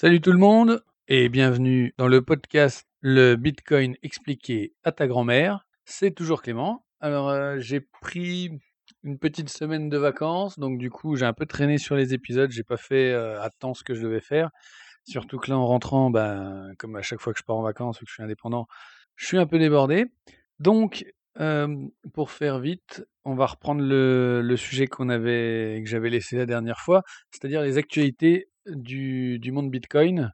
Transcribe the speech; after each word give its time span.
Salut 0.00 0.20
tout 0.20 0.30
le 0.30 0.38
monde 0.38 0.84
et 1.08 1.28
bienvenue 1.28 1.92
dans 1.98 2.06
le 2.06 2.22
podcast 2.22 2.86
Le 3.00 3.34
Bitcoin 3.34 3.96
expliqué 4.04 4.72
à 4.84 4.92
ta 4.92 5.08
grand-mère. 5.08 5.66
C'est 5.84 6.12
toujours 6.12 6.40
Clément. 6.40 6.86
Alors 7.00 7.28
euh, 7.28 7.56
j'ai 7.58 7.80
pris 7.80 8.60
une 9.02 9.18
petite 9.18 9.48
semaine 9.48 9.88
de 9.88 9.98
vacances, 9.98 10.56
donc 10.56 10.78
du 10.78 10.88
coup 10.88 11.16
j'ai 11.16 11.24
un 11.24 11.32
peu 11.32 11.46
traîné 11.46 11.78
sur 11.78 11.96
les 11.96 12.14
épisodes, 12.14 12.48
j'ai 12.52 12.62
pas 12.62 12.76
fait 12.76 13.10
euh, 13.10 13.42
à 13.42 13.50
temps 13.50 13.74
ce 13.74 13.82
que 13.82 13.92
je 13.92 14.02
devais 14.02 14.20
faire. 14.20 14.50
Surtout 15.02 15.36
que 15.38 15.50
là 15.50 15.58
en 15.58 15.66
rentrant, 15.66 16.10
ben, 16.10 16.74
comme 16.78 16.94
à 16.94 17.02
chaque 17.02 17.20
fois 17.20 17.32
que 17.32 17.40
je 17.40 17.44
pars 17.44 17.56
en 17.56 17.62
vacances 17.62 18.00
ou 18.00 18.04
que 18.04 18.08
je 18.08 18.14
suis 18.14 18.22
indépendant, 18.22 18.68
je 19.16 19.26
suis 19.26 19.38
un 19.38 19.46
peu 19.46 19.58
débordé. 19.58 20.06
Donc 20.60 21.06
euh, 21.40 21.76
pour 22.14 22.30
faire 22.30 22.60
vite, 22.60 23.04
on 23.24 23.34
va 23.34 23.46
reprendre 23.46 23.82
le, 23.82 24.42
le 24.42 24.56
sujet 24.56 24.86
qu'on 24.86 25.08
avait, 25.08 25.80
que 25.82 25.90
j'avais 25.90 26.08
laissé 26.08 26.36
la 26.36 26.46
dernière 26.46 26.78
fois, 26.78 27.02
c'est-à-dire 27.32 27.62
les 27.62 27.78
actualités 27.78 28.48
du, 28.70 29.38
du 29.38 29.52
monde 29.52 29.70
Bitcoin. 29.70 30.32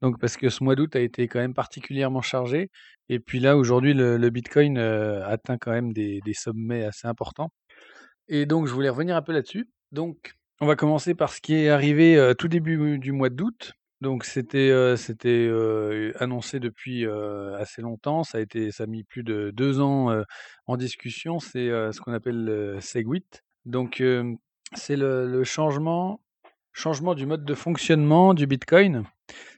Donc 0.00 0.18
parce 0.18 0.36
que 0.36 0.48
ce 0.48 0.64
mois 0.64 0.74
d'août 0.74 0.96
a 0.96 1.00
été 1.00 1.28
quand 1.28 1.38
même 1.38 1.54
particulièrement 1.54 2.22
chargé. 2.22 2.70
Et 3.08 3.20
puis 3.20 3.40
là, 3.40 3.56
aujourd'hui, 3.56 3.94
le, 3.94 4.16
le 4.16 4.30
Bitcoin 4.30 4.78
euh, 4.78 5.26
atteint 5.26 5.58
quand 5.58 5.70
même 5.72 5.92
des, 5.92 6.20
des 6.24 6.34
sommets 6.34 6.84
assez 6.84 7.06
importants. 7.06 7.50
Et 8.28 8.46
donc, 8.46 8.66
je 8.66 8.72
voulais 8.72 8.88
revenir 8.88 9.16
un 9.16 9.22
peu 9.22 9.32
là-dessus. 9.32 9.68
Donc, 9.90 10.34
on 10.60 10.66
va 10.66 10.76
commencer 10.76 11.14
par 11.14 11.32
ce 11.32 11.40
qui 11.40 11.54
est 11.54 11.68
arrivé 11.68 12.16
euh, 12.16 12.34
tout 12.34 12.48
début 12.48 12.98
du 12.98 13.12
mois 13.12 13.28
d'août. 13.28 13.72
Donc, 14.00 14.24
c'était 14.24 14.70
euh, 14.70 16.12
annoncé 16.18 16.58
depuis 16.58 17.06
assez 17.58 17.82
longtemps. 17.82 18.24
Ça 18.24 18.38
a 18.38 18.40
été, 18.40 18.72
ça 18.72 18.84
a 18.84 18.86
mis 18.86 19.04
plus 19.04 19.22
de 19.22 19.50
deux 19.50 19.80
ans 19.80 20.24
en 20.66 20.76
discussion. 20.76 21.38
C'est 21.38 21.68
ce 21.68 22.00
qu'on 22.00 22.12
appelle 22.12 22.44
le 22.44 22.80
Segwit. 22.80 23.44
Donc, 23.64 24.02
c'est 24.74 24.96
le, 24.96 25.30
le 25.30 25.44
changement 25.44 26.20
changement 26.72 27.14
du 27.14 27.26
mode 27.26 27.44
de 27.44 27.54
fonctionnement 27.54 28.34
du 28.34 28.46
Bitcoin. 28.46 29.04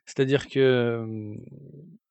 C'est-à-dire 0.06 0.48
que 0.48 1.36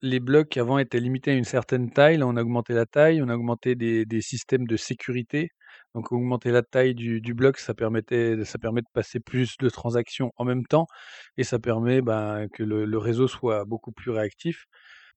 les 0.02 0.20
blocs 0.20 0.58
avant 0.58 0.78
étaient 0.80 1.00
limités 1.00 1.32
à 1.32 1.34
une 1.34 1.46
certaine 1.46 1.92
taille. 1.92 2.18
Là, 2.18 2.28
on 2.28 2.36
a 2.36 2.42
augmenté 2.42 2.74
la 2.74 2.86
taille, 2.86 3.22
on 3.22 3.30
a 3.30 3.36
augmenté 3.36 3.76
des, 3.76 4.22
systèmes 4.22 4.68
de 4.68 4.76
sécurité. 4.76 5.52
Donc, 5.96 6.12
augmenter 6.12 6.52
la 6.52 6.62
taille 6.62 6.94
du, 6.94 7.34
bloc, 7.34 7.58
ça 7.58 7.74
permettait, 7.74 8.44
ça 8.46 8.60
permet 8.60 8.82
de 8.82 8.88
passer 8.94 9.20
plus 9.20 9.58
de 9.58 9.70
transactions 9.70 10.32
en 10.38 10.46
même 10.46 10.66
temps 10.66 10.88
et 11.38 11.44
ça 11.44 11.60
permet 11.60 12.02
ben, 12.02 12.48
que 12.54 12.64
le, 12.64 12.98
réseau 12.98 13.28
soit 13.28 13.66
beaucoup 13.66 13.92
plus 13.92 14.12
réactif. 14.12 14.66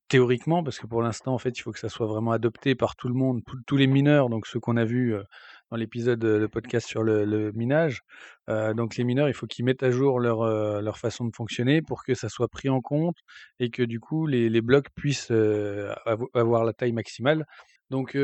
Théoriquement, 0.07 0.63
parce 0.63 0.79
que 0.79 0.87
pour 0.87 1.01
l'instant, 1.01 1.33
en 1.33 1.37
fait, 1.37 1.59
il 1.59 1.61
faut 1.61 1.73
que 1.73 1.79
ça 1.79 1.89
soit 1.89 2.07
vraiment 2.07 2.31
adopté 2.31 2.75
par 2.75 2.95
tout 2.95 3.09
le 3.09 3.13
monde, 3.13 3.41
tous 3.65 3.75
les 3.75 3.87
mineurs, 3.87 4.29
donc 4.29 4.47
ceux 4.47 4.59
qu'on 4.61 4.77
a 4.77 4.85
vus 4.85 5.15
euh, 5.15 5.23
dans 5.71 5.77
l'épisode, 5.77 6.23
le 6.23 6.47
podcast 6.47 6.87
sur 6.87 7.03
le, 7.03 7.51
minage. 7.53 8.01
Donc 8.47 8.95
les 8.95 9.03
mineurs, 9.03 9.27
il 9.27 9.33
faut 9.33 9.47
qu'ils 9.47 9.65
mettent 9.65 9.83
à 9.83 9.91
jour 9.91 10.19
leur, 10.19 10.97
façon 10.97 11.25
de 11.25 11.35
fonctionner 11.35 11.81
pour 11.81 12.03
que 12.03 12.13
ça 12.13 12.29
soit 12.29 12.47
pris 12.47 12.69
en 12.69 12.81
compte 12.81 13.17
et 13.59 13.69
que 13.69 13.83
du 13.83 13.99
coup 13.99 14.27
les, 14.27 14.61
blocs 14.61 14.89
puissent 14.95 15.31
avo- 15.31 16.29
avoir 16.33 16.63
la 16.63 16.73
taille 16.73 16.93
maximale. 16.93 17.45
Donc 17.89 18.17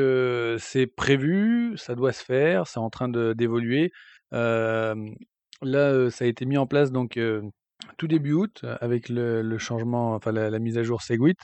c'est 0.58 0.86
prévu, 0.86 1.76
ça 1.76 1.94
doit 1.94 2.12
se 2.12 2.24
faire, 2.24 2.66
c'est 2.66 2.80
en 2.80 2.90
train 2.90 3.08
d'évoluer. 3.08 3.92
Là, 4.32 6.10
ça 6.10 6.24
a 6.24 6.28
été 6.28 6.46
mis 6.46 6.58
en 6.58 6.66
place 6.66 6.92
donc 6.92 7.18
tout 7.98 8.08
début 8.08 8.32
août 8.32 8.64
avec 8.80 9.08
le, 9.08 9.42
le 9.42 9.58
changement, 9.58 10.14
enfin 10.14 10.32
la, 10.32 10.50
la 10.50 10.58
mise 10.58 10.78
à 10.78 10.82
jour 10.82 11.02
Segwit 11.02 11.36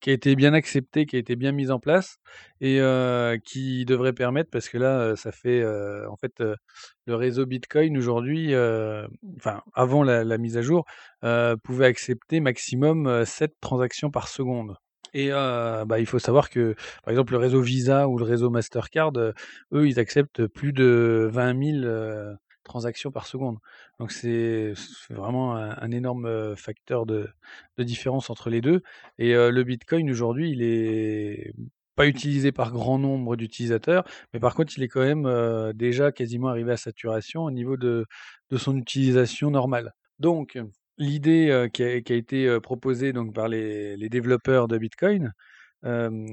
qui 0.00 0.10
a 0.10 0.12
été 0.12 0.34
bien 0.36 0.54
acceptée, 0.54 1.06
qui 1.06 1.16
a 1.16 1.18
été 1.18 1.36
bien 1.36 1.52
mise 1.52 1.70
en 1.70 1.78
place 1.78 2.18
et 2.60 2.80
euh, 2.80 3.38
qui 3.44 3.84
devrait 3.84 4.12
permettre, 4.12 4.50
parce 4.50 4.68
que 4.68 4.78
là, 4.78 5.16
ça 5.16 5.32
fait 5.32 5.60
euh, 5.60 6.08
en 6.10 6.16
fait 6.16 6.40
euh, 6.40 6.56
le 7.06 7.14
réseau 7.14 7.46
Bitcoin 7.46 7.96
aujourd'hui, 7.98 8.54
enfin 9.36 9.62
avant 9.74 10.02
la, 10.02 10.38
mise 10.38 10.56
à 10.56 10.62
jour, 10.62 10.84
pouvait 11.62 11.86
accepter 11.86 12.40
maximum 12.40 13.06
euh, 13.06 13.24
7 13.24 13.54
transactions 13.60 14.10
par 14.10 14.28
seconde. 14.28 14.76
Et 15.12 15.28
euh, 15.32 15.84
bah, 15.84 15.98
il 15.98 16.06
faut 16.06 16.20
savoir 16.20 16.50
que, 16.50 16.74
par 17.02 17.10
exemple, 17.10 17.32
le 17.32 17.38
réseau 17.38 17.60
Visa 17.60 18.08
ou 18.08 18.16
le 18.18 18.24
réseau 18.24 18.48
Mastercard, 18.50 19.12
eux, 19.16 19.88
ils 19.88 19.98
acceptent 19.98 20.46
plus 20.46 20.72
de 20.72 21.28
20 21.32 21.80
000 21.80 21.84
euh, 21.84 22.32
transactions 22.64 23.10
par 23.10 23.26
seconde. 23.26 23.58
Donc 23.98 24.12
c'est 24.12 24.74
vraiment 25.10 25.56
un, 25.56 25.90
énorme 25.90 26.26
euh, 26.26 26.56
facteur 26.56 27.06
de, 27.06 27.28
différence 27.78 28.30
entre 28.30 28.50
les 28.50 28.60
deux. 28.60 28.82
Et 29.18 29.34
euh, 29.34 29.50
le 29.50 29.64
Bitcoin 29.64 30.10
aujourd'hui, 30.10 30.50
il 30.50 30.62
est 30.62 31.52
pas 31.96 32.06
utilisé 32.06 32.52
par 32.52 32.72
grand 32.72 32.98
nombre 32.98 33.36
d'utilisateurs, 33.36 34.04
mais 34.32 34.40
par 34.40 34.54
contre, 34.54 34.72
il 34.76 34.82
est 34.82 34.88
quand 34.88 35.00
même 35.00 35.26
euh, 35.26 35.72
déjà 35.72 36.12
quasiment 36.12 36.48
arrivé 36.48 36.72
à 36.72 36.76
saturation 36.76 37.44
au 37.44 37.50
niveau 37.50 37.76
de, 37.76 38.06
de 38.50 38.56
son 38.56 38.76
utilisation 38.76 39.50
normale. 39.50 39.92
Donc, 40.18 40.58
l'idée 40.98 41.68
qui 41.72 41.82
a, 41.82 41.94
été 41.96 42.60
proposée 42.60 43.12
donc 43.12 43.34
par 43.34 43.48
les, 43.48 43.96
développeurs 44.10 44.68
de 44.68 44.76
Bitcoin, 44.76 45.32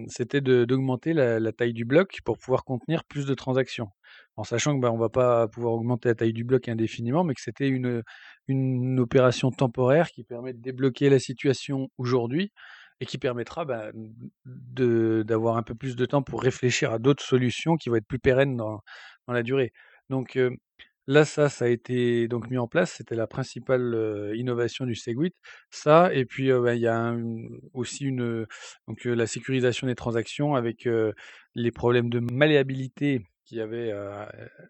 c'était 0.10 0.42
d'augmenter 0.42 1.14
la 1.14 1.52
taille 1.54 1.74
du 1.74 1.86
bloc 1.86 2.20
pour 2.26 2.38
pouvoir 2.38 2.66
contenir 2.66 3.06
plus 3.06 3.26
de 3.26 3.34
transactions. 3.34 3.90
En 4.38 4.44
sachant 4.44 4.76
que 4.76 4.82
bah, 4.82 4.92
on 4.92 4.98
va 4.98 5.10
pas 5.10 5.48
pouvoir 5.48 5.74
augmenter 5.74 6.10
la 6.10 6.16
taille 6.16 6.34
du 6.34 6.44
bloc 6.44 6.70
indéfiniment, 6.70 7.24
mais 7.24 7.34
que 7.34 7.42
c'était 7.42 7.68
une, 7.68 8.04
opération 9.00 9.52
temporaire 9.52 10.10
qui 10.12 10.24
permet 10.24 10.54
de 10.54 10.62
débloquer 10.62 11.10
la 11.10 11.20
situation 11.20 11.90
aujourd'hui 11.98 12.52
et 13.00 13.06
qui 13.06 13.18
permettra 13.18 13.66
bah, 13.66 13.92
d'avoir 14.46 15.58
un 15.58 15.64
peu 15.64 15.76
plus 15.76 15.96
de 15.96 16.06
temps 16.06 16.22
pour 16.24 16.42
réfléchir 16.42 16.94
à 16.94 17.00
d'autres 17.00 17.24
solutions 17.24 17.78
qui 17.78 17.90
vont 17.90 17.96
être 17.96 18.08
plus 18.08 18.20
pérennes 18.20 18.56
dans, 18.56 18.82
la 19.28 19.44
durée. 19.44 19.74
Donc 20.10 20.38
euh, 20.38 20.52
là, 21.08 21.26
ça, 21.26 21.50
ça 21.50 21.66
a 21.66 21.68
été 21.68 22.28
donc 22.28 22.50
mis 22.50 22.58
en 22.58 22.68
place. 22.68 22.94
C'était 22.94 23.16
la 23.16 23.28
principale 23.28 23.94
euh, 23.94 24.36
innovation 24.36 24.86
du 24.86 24.96
Segwit. 24.96 25.36
Et 26.14 26.26
puis 26.26 26.52
euh, 26.52 26.62
bah, 26.62 26.76
il 26.76 26.82
y 26.82 26.88
a 26.88 27.16
aussi 27.74 28.06
une, 28.06 28.46
la 29.04 29.28
sécurisation 29.28 29.88
des 29.88 29.96
transactions 29.96 30.56
avec 30.56 30.88
les 31.56 31.72
problèmes 31.72 32.10
de 32.10 32.20
malléabilité 32.20 33.26
qu'il 33.48 33.58
y 33.58 33.62
avait 33.62 33.94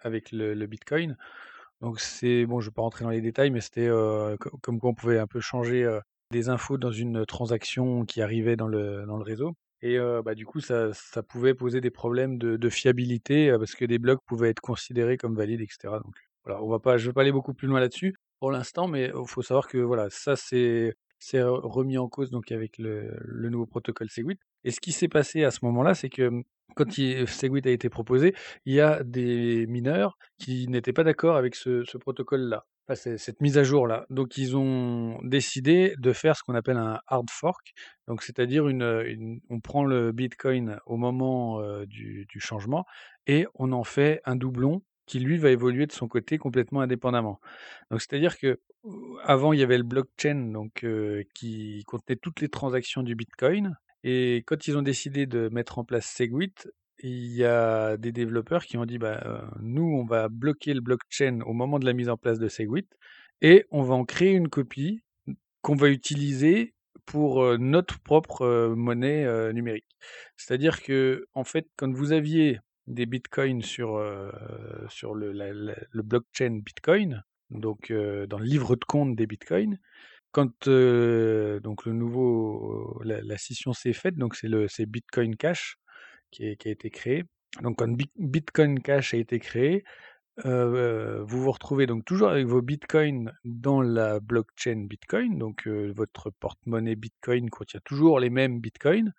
avec 0.01 0.31
le, 0.31 0.65
Bitcoin. 0.65 1.17
Donc 1.81 1.99
c'est 1.99 2.45
bon, 2.45 2.59
je 2.59 2.67
ne 2.67 2.69
vais 2.71 2.73
pas 2.73 2.81
rentrer 2.81 3.03
dans 3.03 3.11
les 3.11 3.21
détails, 3.21 3.51
mais 3.51 3.61
c'était 3.61 3.89
co- 4.39 4.57
comme 4.61 4.79
quoi 4.79 4.91
on 4.91 4.93
pouvait 4.93 5.19
un 5.19 5.27
peu 5.27 5.39
changer 5.39 5.88
des 6.31 6.49
infos 6.49 6.77
dans 6.77 6.91
une 6.91 7.25
transaction 7.25 8.05
qui 8.05 8.21
arrivait 8.21 8.55
dans 8.55 8.67
le, 8.67 9.05
dans 9.05 9.17
le 9.17 9.23
réseau. 9.23 9.55
Et 9.81 9.97
bah, 10.23 10.35
du 10.35 10.45
coup, 10.45 10.59
ça, 10.59 10.93
ça 10.93 11.23
pouvait 11.23 11.53
poser 11.53 11.81
des 11.81 11.91
problèmes 11.91 12.37
de, 12.37 12.69
fiabilité 12.69 13.55
parce 13.57 13.75
que 13.75 13.85
des 13.85 13.99
blocs 13.99 14.21
pouvaient 14.25 14.49
être 14.49 14.61
considérés 14.61 15.17
comme 15.17 15.35
valides, 15.35 15.61
etc. 15.61 15.99
Donc 16.03 16.16
voilà, 16.43 16.63
on 16.63 16.69
va 16.69 16.79
pas, 16.79 16.97
je 16.97 17.05
ne 17.05 17.09
vais 17.09 17.13
pas 17.13 17.21
aller 17.21 17.31
beaucoup 17.31 17.53
plus 17.53 17.67
loin 17.67 17.79
là-dessus 17.79 18.16
pour 18.39 18.51
l'instant, 18.51 18.87
mais 18.87 19.11
il 19.16 19.27
faut 19.27 19.41
savoir 19.41 19.67
que 19.67 19.77
voilà, 19.77 20.09
ça 20.09 20.35
c'est 20.35 20.95
c'est 21.19 21.39
re- 21.39 21.61
remis 21.66 21.97
en 21.97 22.07
cause 22.07 22.29
donc 22.29 22.51
avec 22.51 22.77
le, 22.77 23.17
le 23.21 23.49
nouveau 23.49 23.66
protocole 23.66 24.09
Segwit. 24.09 24.39
Et 24.63 24.71
ce 24.71 24.79
qui 24.79 24.91
s'est 24.91 25.07
passé 25.07 25.43
à 25.43 25.51
ce 25.51 25.59
moment-là, 25.63 25.95
c'est 25.95 26.09
que 26.09 26.43
quand 26.75 26.97
il- 26.97 27.28
Segwit 27.28 27.66
a 27.67 27.72
été 27.72 27.89
proposé, 27.89 28.35
il 28.66 28.73
y 28.73 28.81
a 28.81 29.03
des 29.03 29.66
mineurs 29.67 30.17
qui 30.38 30.67
n'étaient 30.67 30.94
pas 30.94 31.03
d'accord 31.03 31.35
avec 31.35 31.55
ce, 31.55 31.97
protocole-là, 31.97 32.66
cette 32.95 33.41
mise 33.41 33.57
à 33.57 33.63
jour-là. 33.63 34.05
Donc 34.09 34.38
ils 34.38 34.55
ont 34.55 35.19
décidé 35.23 35.94
de 35.97 36.13
faire 36.13 36.35
ce 36.38 36.44
qu'on 36.44 36.55
appelle 36.55 36.78
un 36.78 37.00
hard 37.07 37.29
fork, 37.29 37.73
donc 38.07 38.23
c'est-à-dire 38.23 38.67
une, 38.67 39.03
une- 39.05 39.39
on 39.50 39.59
prend 39.59 39.83
le 39.83 40.11
Bitcoin 40.11 40.79
au 40.85 40.97
moment 40.97 41.59
euh, 41.61 41.85
du, 41.85 42.28
changement 42.39 42.85
et 43.25 43.47
on 43.55 43.72
en 43.72 43.84
fait 43.84 44.22
un 44.25 44.35
doublon 44.35 44.84
qui 45.07 45.19
lui 45.19 45.38
va 45.38 45.49
évoluer 45.49 45.88
de 45.88 45.91
son 45.91 46.07
côté 46.07 46.38
complètement 46.38 46.81
indépendamment. 46.81 47.39
Donc 47.91 48.01
c'est-à-dire 48.01 48.38
que 48.38 48.59
euh, 48.85 48.89
avant 49.23 49.53
il 49.53 49.59
y 49.59 49.63
avait 49.63 49.78
le 49.78 49.84
blockchain 49.84 50.53
euh, 50.84 51.23
qui 51.34 51.84
contenait 51.88 52.17
toutes 52.17 52.41
les 52.41 52.49
transactions 52.49 53.03
du 53.03 53.16
Bitcoin 53.16 53.75
et 54.09 54.38
quand 54.47 54.69
ils 54.69 54.78
ont 54.78 54.81
décidé 54.81 55.25
de 55.25 55.50
mettre 55.50 55.79
en 55.79 55.84
place 55.84 56.06
Segwit, 56.06 56.69
il 57.00 57.28
y 57.28 57.44
a 57.44 57.97
des 57.97 58.13
développeurs 58.13 58.63
qui 58.63 58.78
ont 58.78 58.85
dit 58.85 59.00
bah, 59.00 59.51
nous, 59.59 59.84
on 59.84 60.06
va 60.06 60.29
bloquer 60.29 60.73
le 60.73 60.79
blockchain 60.79 61.41
au 61.45 61.51
moment 61.51 61.78
de 61.78 61.85
la 61.85 61.91
mise 61.91 62.07
en 62.07 62.16
place 62.16 62.40
de 62.40 62.47
Segwit 62.47 62.88
et 63.41 63.66
on 63.69 63.84
va 63.84 63.96
en 63.96 64.06
créer 64.06 64.31
une 64.31 64.47
copie 64.47 65.01
qu'on 65.62 65.75
va 65.75 65.90
utiliser 65.90 66.73
pour 67.05 67.58
notre 67.58 67.99
propre 67.99 68.73
monnaie 68.78 69.52
numérique. 69.52 69.97
C'est-à-dire 70.37 70.81
que, 70.84 71.28
en 71.34 71.43
fait, 71.43 71.67
quand 71.76 71.91
vous 71.93 72.14
aviez 72.14 72.61
des 72.87 73.05
bitcoins 73.05 73.61
sur, 73.61 74.02
sur 74.87 75.16
le, 75.16 75.34
blockchain 76.02 76.61
Bitcoin, 76.64 77.26
donc 77.49 77.91
dans 77.91 78.40
le 78.40 78.46
livre 78.46 78.78
de 78.78 78.85
compte 78.85 79.17
des 79.17 79.28
bitcoins, 79.28 79.78
quand 80.37 80.69
donc 80.69 81.85
le 81.87 81.93
nouveau 81.93 83.01
la, 83.03 83.37
scission 83.39 83.73
s'est 83.73 83.93
faite, 83.93 84.17
donc 84.17 84.35
c'est 84.35 84.47
le 84.47 84.67
c'est 84.67 84.85
Bitcoin 84.85 85.35
Cash 85.35 85.79
qui, 86.29 86.45
a 86.45 86.51
été 86.51 86.91
créé. 86.91 87.23
Donc 87.63 87.78
quand 87.79 87.87
Bi- 87.87 88.11
Bitcoin 88.17 88.79
Cash 88.79 89.16
a 89.16 89.17
été 89.17 89.39
créé, 89.39 89.84
vous 90.45 91.25
vous 91.25 91.51
retrouvez 91.51 91.87
donc 91.87 92.05
toujours 92.05 92.29
avec 92.29 92.45
vos 92.45 92.61
bitcoins 92.61 93.34
dans 93.45 93.81
la 93.81 94.19
blockchain 94.19 94.85
Bitcoin, 94.87 95.39
donc 95.39 95.67
votre 95.67 96.29
porte-monnaie 96.29 96.95
Bitcoin 96.95 97.49
contient 97.49 97.81
toujours 97.83 98.19
les 98.19 98.29
mêmes 98.29 98.59
bitcoins. 98.59 99.13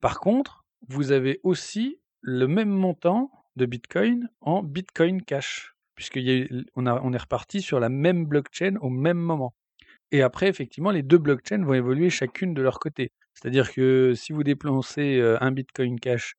Par 0.00 0.20
contre, 0.20 0.64
vous 0.88 1.12
avez 1.12 1.38
aussi 1.42 2.00
le 2.22 2.46
même 2.46 2.70
montant 2.70 3.30
de 3.56 3.66
bitcoin 3.66 4.30
en 4.40 4.62
Bitcoin 4.62 5.20
Cash, 5.20 5.74
puisqu'on 5.96 6.86
on 6.86 7.12
est 7.12 7.18
reparti 7.18 7.60
sur 7.60 7.78
la 7.78 7.90
même 7.90 8.24
blockchain 8.24 8.76
au 8.80 8.88
même 8.88 9.18
moment. 9.18 9.54
Et 10.12 10.22
après, 10.22 10.48
effectivement, 10.48 10.90
les 10.90 11.02
deux 11.02 11.18
blockchains 11.18 11.64
vont 11.64 11.74
évoluer 11.74 12.10
chacune 12.10 12.52
de 12.54 12.62
leur 12.62 12.78
côté. 12.78 13.12
C'est-à-dire 13.34 13.72
que 13.72 14.12
si 14.14 14.32
vous 14.32 14.44
dépensez 14.44 15.20
un 15.40 15.50
Bitcoin 15.50 15.98
Cash 15.98 16.34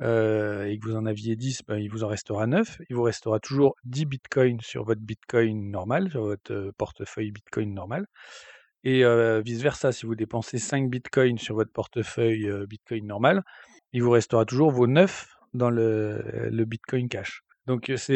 et 0.00 0.04
que 0.04 0.88
vous 0.88 0.96
en 0.96 1.06
aviez 1.06 1.36
10, 1.36 1.60
ben, 1.68 1.78
il 1.78 1.88
vous 1.88 2.02
en 2.02 2.08
restera 2.08 2.48
9. 2.48 2.78
Il 2.90 2.96
vous 2.96 3.04
restera 3.04 3.38
toujours 3.38 3.76
10 3.84 4.06
bitcoins 4.06 4.60
sur 4.60 4.84
votre 4.84 5.00
bitcoin 5.00 5.70
normal, 5.70 6.10
sur 6.10 6.22
votre 6.22 6.72
portefeuille 6.76 7.30
bitcoin 7.30 7.72
normal. 7.72 8.06
Et 8.82 9.04
vice-versa, 9.44 9.92
si 9.92 10.04
vous 10.04 10.16
dépensez 10.16 10.58
5 10.58 10.90
bitcoins 10.90 11.38
sur 11.38 11.54
votre 11.54 11.72
portefeuille 11.72 12.50
bitcoin 12.66 13.06
normal, 13.06 13.44
il 13.92 14.02
vous 14.02 14.10
restera 14.10 14.44
toujours 14.44 14.72
vos 14.72 14.88
9 14.88 15.28
dans 15.54 15.70
le, 15.70 16.48
le 16.50 16.64
bitcoin 16.64 17.08
cash. 17.08 17.42
Donc 17.68 17.92
ça 17.96 18.12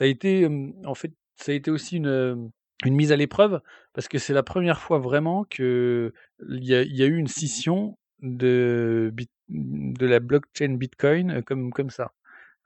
a 0.00 0.06
été 0.06 0.48
en 0.86 0.94
fait 0.94 1.12
ça 1.36 1.52
a 1.52 1.54
été 1.54 1.70
aussi 1.70 1.98
une, 1.98 2.50
une 2.84 2.94
mise 2.94 3.12
à 3.12 3.16
l'épreuve 3.16 3.60
parce 3.92 4.08
que 4.08 4.18
c'est 4.18 4.32
la 4.34 4.42
première 4.42 4.80
fois 4.80 4.98
vraiment 4.98 5.44
que 5.44 6.12
il 6.48 6.64
y 6.64 6.74
a, 6.74 6.82
y 6.82 7.02
a 7.02 7.06
eu 7.06 7.16
une 7.16 7.28
scission 7.28 7.98
de, 8.20 9.12
la 10.00 10.20
blockchain 10.20 10.74
Bitcoin 10.74 11.42
comme, 11.42 11.72
comme 11.72 11.90
ça. 11.90 12.12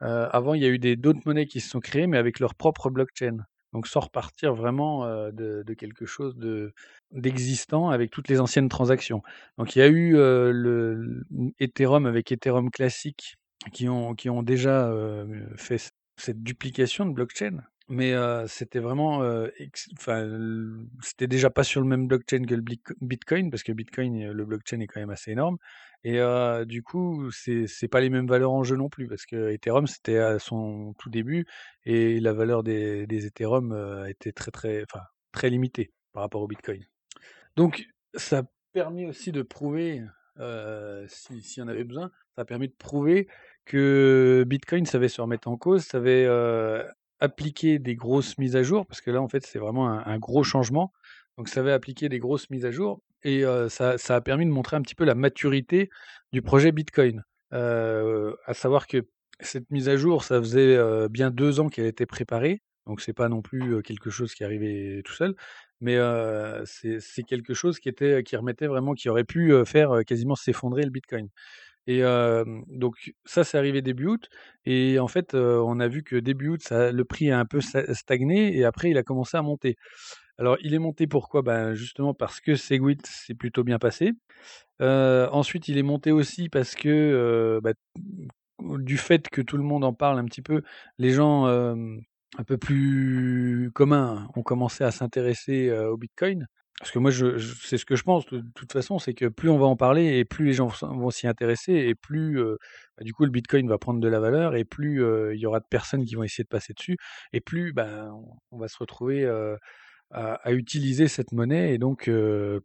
avant, 0.00 0.54
il 0.54 0.62
y 0.62 0.66
a 0.66 0.68
eu 0.68 0.78
d'autres 0.96 1.20
monnaies 1.26 1.46
qui 1.46 1.60
se 1.60 1.68
sont 1.68 1.80
créées, 1.80 2.06
mais 2.06 2.18
avec 2.18 2.40
leur 2.40 2.54
propre 2.54 2.90
blockchain. 2.90 3.38
Donc 3.72 3.86
sans 3.86 4.00
repartir 4.00 4.54
vraiment 4.54 5.06
de, 5.06 5.62
de, 5.66 5.74
quelque 5.74 6.04
chose 6.04 6.36
d'existant 7.10 7.88
avec 7.88 8.10
toutes 8.10 8.28
les 8.28 8.40
anciennes 8.40 8.68
transactions. 8.68 9.22
Donc 9.56 9.74
il 9.76 9.78
y 9.78 9.82
a 9.82 9.88
eu 9.88 10.12
le 10.12 11.22
Ethereum 11.58 12.06
avec 12.06 12.32
Ethereum 12.32 12.70
classique 12.70 13.36
qui 13.72 13.88
ont, 13.88 14.14
qui 14.14 14.28
ont 14.28 14.42
déjà 14.42 14.92
fait 15.56 15.92
cette 16.18 16.42
duplication 16.42 17.06
de 17.06 17.12
blockchain. 17.12 17.62
Mais 17.88 18.14
c'était 18.46 18.79
vraiment, 18.79 19.19
enfin, 19.94 20.29
c'était 21.02 21.26
déjà 21.26 21.50
pas 21.50 21.64
sur 21.64 21.81
le 21.81 21.87
même 21.87 22.06
blockchain 22.06 22.44
que 22.44 22.55
le 22.55 22.62
Bitcoin, 23.00 23.50
parce 23.50 23.62
que 23.62 23.73
Bitcoin, 23.73 24.31
le 24.31 24.44
blockchain 24.44 24.81
est 24.81 24.87
quand 24.87 25.00
même 25.00 25.11
assez 25.11 25.32
énorme. 25.32 25.58
Et 26.05 26.20
du 26.64 26.82
coup, 26.82 27.31
c'est 27.31 27.67
c'est 27.67 27.88
pas 27.88 28.00
les 28.00 28.11
mêmes 28.11 28.26
valeurs 28.26 28.52
en 28.52 28.64
jeu 28.64 28.76
non 28.76 28.88
plus, 28.88 29.08
parce 29.08 29.26
que 29.26 29.50
Ethereum 29.50 29.87
c'était 29.87 30.19
à 30.19 30.38
son 30.38 30.94
tout 30.99 31.11
début 31.11 31.46
et 31.84 32.20
la 32.20 32.32
valeur 32.32 32.62
des, 32.62 33.06
des 33.06 33.26
Ethereum 33.26 34.06
était 34.08 34.32
très 34.32 34.50
très, 34.50 34.84
enfin, 34.84 35.05
très 35.32 35.50
limitée 35.50 35.93
par 36.12 36.23
rapport 36.23 36.43
au 36.43 36.46
Bitcoin. 36.46 36.84
Donc, 37.56 37.84
ça 38.14 38.38
a 38.38 38.43
permis 38.73 39.06
aussi 39.06 39.32
de 39.32 39.43
prouver, 39.43 40.02
s'il 41.08 41.43
si 41.43 41.61
y 41.61 41.62
en 41.62 41.69
avait 41.69 41.84
besoin, 41.84 42.11
ça 42.37 42.43
a 42.43 42.44
permis 42.44 42.69
de 42.69 42.75
prouver 42.79 43.29
que 43.64 44.44
Bitcoin 44.46 44.87
savait 44.87 45.08
se 45.08 45.20
remettre 45.20 45.49
en 45.49 45.56
cause, 45.56 45.84
savait 45.84 46.26
appliquer 47.22 47.78
des 47.78 47.94
grosses 47.94 48.36
mises 48.36 48.56
à 48.56 48.64
jour, 48.64 48.84
parce 48.84 49.00
que 49.00 49.10
là, 49.10 49.22
en 49.22 49.28
fait, 49.28 49.46
c'est 49.46 49.60
vraiment 49.60 49.88
un, 49.88 50.19
gros 50.19 50.42
changement. 50.42 50.92
Donc, 51.38 51.48
ça 51.48 51.60
avait 51.60 51.72
appliqué 51.72 52.08
des 52.08 52.19
grosses 52.19 52.50
mises 52.50 52.66
à 52.66 52.72
jour 52.72 53.00
et 53.22 53.44
ça, 53.69 53.96
a 54.08 54.20
permis 54.20 54.44
de 54.44 54.50
montrer 54.50 54.76
un 54.76 54.82
petit 54.82 54.96
peu 54.96 55.04
la 55.04 55.14
maturité 55.14 55.88
du 56.32 56.42
projet 56.42 56.72
Bitcoin. 56.72 57.22
à 57.52 58.54
savoir 58.54 58.88
que 58.88 59.06
cette 59.40 59.70
mise 59.70 59.88
à 59.88 59.96
jour, 59.96 60.24
ça 60.24 60.40
faisait 60.40 60.76
bien 61.08 61.30
deux 61.30 61.60
ans 61.60 61.69
qu'elle 61.69 61.86
était 61.86 62.06
préparée. 62.06 62.60
Donc, 62.86 63.00
c'est 63.00 63.12
pas 63.12 63.28
non 63.28 63.40
plus 63.40 63.80
quelque 63.82 64.10
chose 64.10 64.34
qui 64.34 64.42
arrivait 64.42 65.02
tout 65.04 65.14
seul, 65.14 65.36
mais 65.80 65.98
c'est 66.64 67.22
quelque 67.22 67.54
chose 67.54 67.78
qui 67.78 67.88
était, 67.88 68.24
qui 68.24 68.36
remettait 68.36 68.66
vraiment, 68.66 68.94
qui 68.94 69.08
aurait 69.08 69.24
pu 69.24 69.54
faire 69.64 70.04
quasiment 70.04 70.34
s'effondrer 70.34 70.82
le 70.82 70.90
Bitcoin. 70.90 71.28
Et 71.87 72.02
donc 72.69 73.12
ça, 73.25 73.44
c'est 73.44 73.58
arrivé 73.58 73.82
début 73.82 74.06
août. 74.06 74.29
Et 74.64 74.99
en 74.99 75.08
fait, 75.08 75.34
on 75.34 75.81
a 75.81 75.88
vu 75.88 76.02
que 76.02 76.17
début 76.17 76.49
août, 76.49 76.69
le 76.70 77.02
prix 77.05 77.31
a 77.31 77.38
un 77.38 77.44
peu 77.44 77.61
stagné 77.61 78.56
et 78.56 78.64
après, 78.64 78.90
il 78.90 78.99
a 78.99 79.02
commencé 79.02 79.37
à 79.37 79.43
monter. 79.43 79.76
Alors, 80.38 80.56
il 80.62 80.75
est 80.75 80.79
monté 80.79 81.06
pourquoi? 81.06 81.43
Ben, 81.43 81.75
Justement 81.75 82.14
parce 82.14 82.40
que 82.40 82.55
Segwit 82.56 83.05
s'est 83.06 83.34
plutôt 83.34 83.64
bien 83.64 83.79
passé. 83.79 84.12
ensuite, 84.81 85.69
il 85.69 85.79
est 85.79 85.82
monté 85.82 86.12
aussi 86.12 86.49
parce 86.49 86.75
que 86.75 87.61
bah, 87.62 87.73
du 88.61 88.99
fait 88.99 89.29
que 89.29 89.43
tout 89.43 89.56
le 89.56 89.64
monde 89.64 89.84
en 89.84 89.93
parle 89.93 90.19
un 90.19 90.25
petit 90.25 90.43
peu, 90.43 90.62
les 90.99 91.11
gens 91.11 91.46
un 91.46 92.44
peu 92.44 92.56
plus 92.58 93.70
communs 93.75 94.29
ont 94.37 94.43
commencé 94.43 94.84
à 94.84 94.90
s'intéresser 94.90 95.70
au 95.73 95.96
Bitcoin. 95.96 96.46
Parce 96.80 96.90
que 96.90 96.98
moi, 96.98 97.10
je, 97.10 97.38
c'est 97.38 97.78
ce 97.78 97.84
que 97.84 97.94
je 97.94 98.02
pense 98.02 98.26
de, 98.26 98.42
toute 98.54 98.72
façon, 98.72 98.98
c'est 98.98 99.14
que 99.14 99.26
plus 99.26 99.48
on 99.48 99.58
va 99.58 99.66
en 99.66 99.76
parler 99.76 100.19
et 100.19 100.24
plus 100.24 100.46
les 100.46 100.52
gens 100.52 100.66
vont 100.82 101.10
s'y 101.10 101.28
intéresser 101.28 101.72
et 101.74 101.94
plus, 101.94 102.42
bah, 102.96 103.04
du 103.04 103.12
coup, 103.12 103.24
le 103.24 103.30
Bitcoin 103.30 103.69
va 103.69 103.78
prendre 103.78 104.00
de 104.00 104.08
la 104.08 104.19
valeur 104.20 104.56
et 104.56 104.64
plus 104.64 105.02
il 105.32 105.38
y 105.38 105.46
aura 105.46 105.60
de 105.60 105.66
personnes 105.69 106.04
qui 106.04 106.14
vont 106.16 106.24
essayer 106.24 106.44
de 106.44 106.48
passer 106.48 106.72
dessus 106.72 106.96
et 107.32 107.40
plus 107.40 107.72
ben, 107.72 108.10
on 108.50 108.58
va 108.58 108.69
se 108.69 108.76
retrouver 108.78 109.26
à, 110.10 110.52
utiliser 110.52 111.08
cette 111.08 111.32
monnaie 111.32 111.74
et 111.74 111.78
donc 111.78 112.10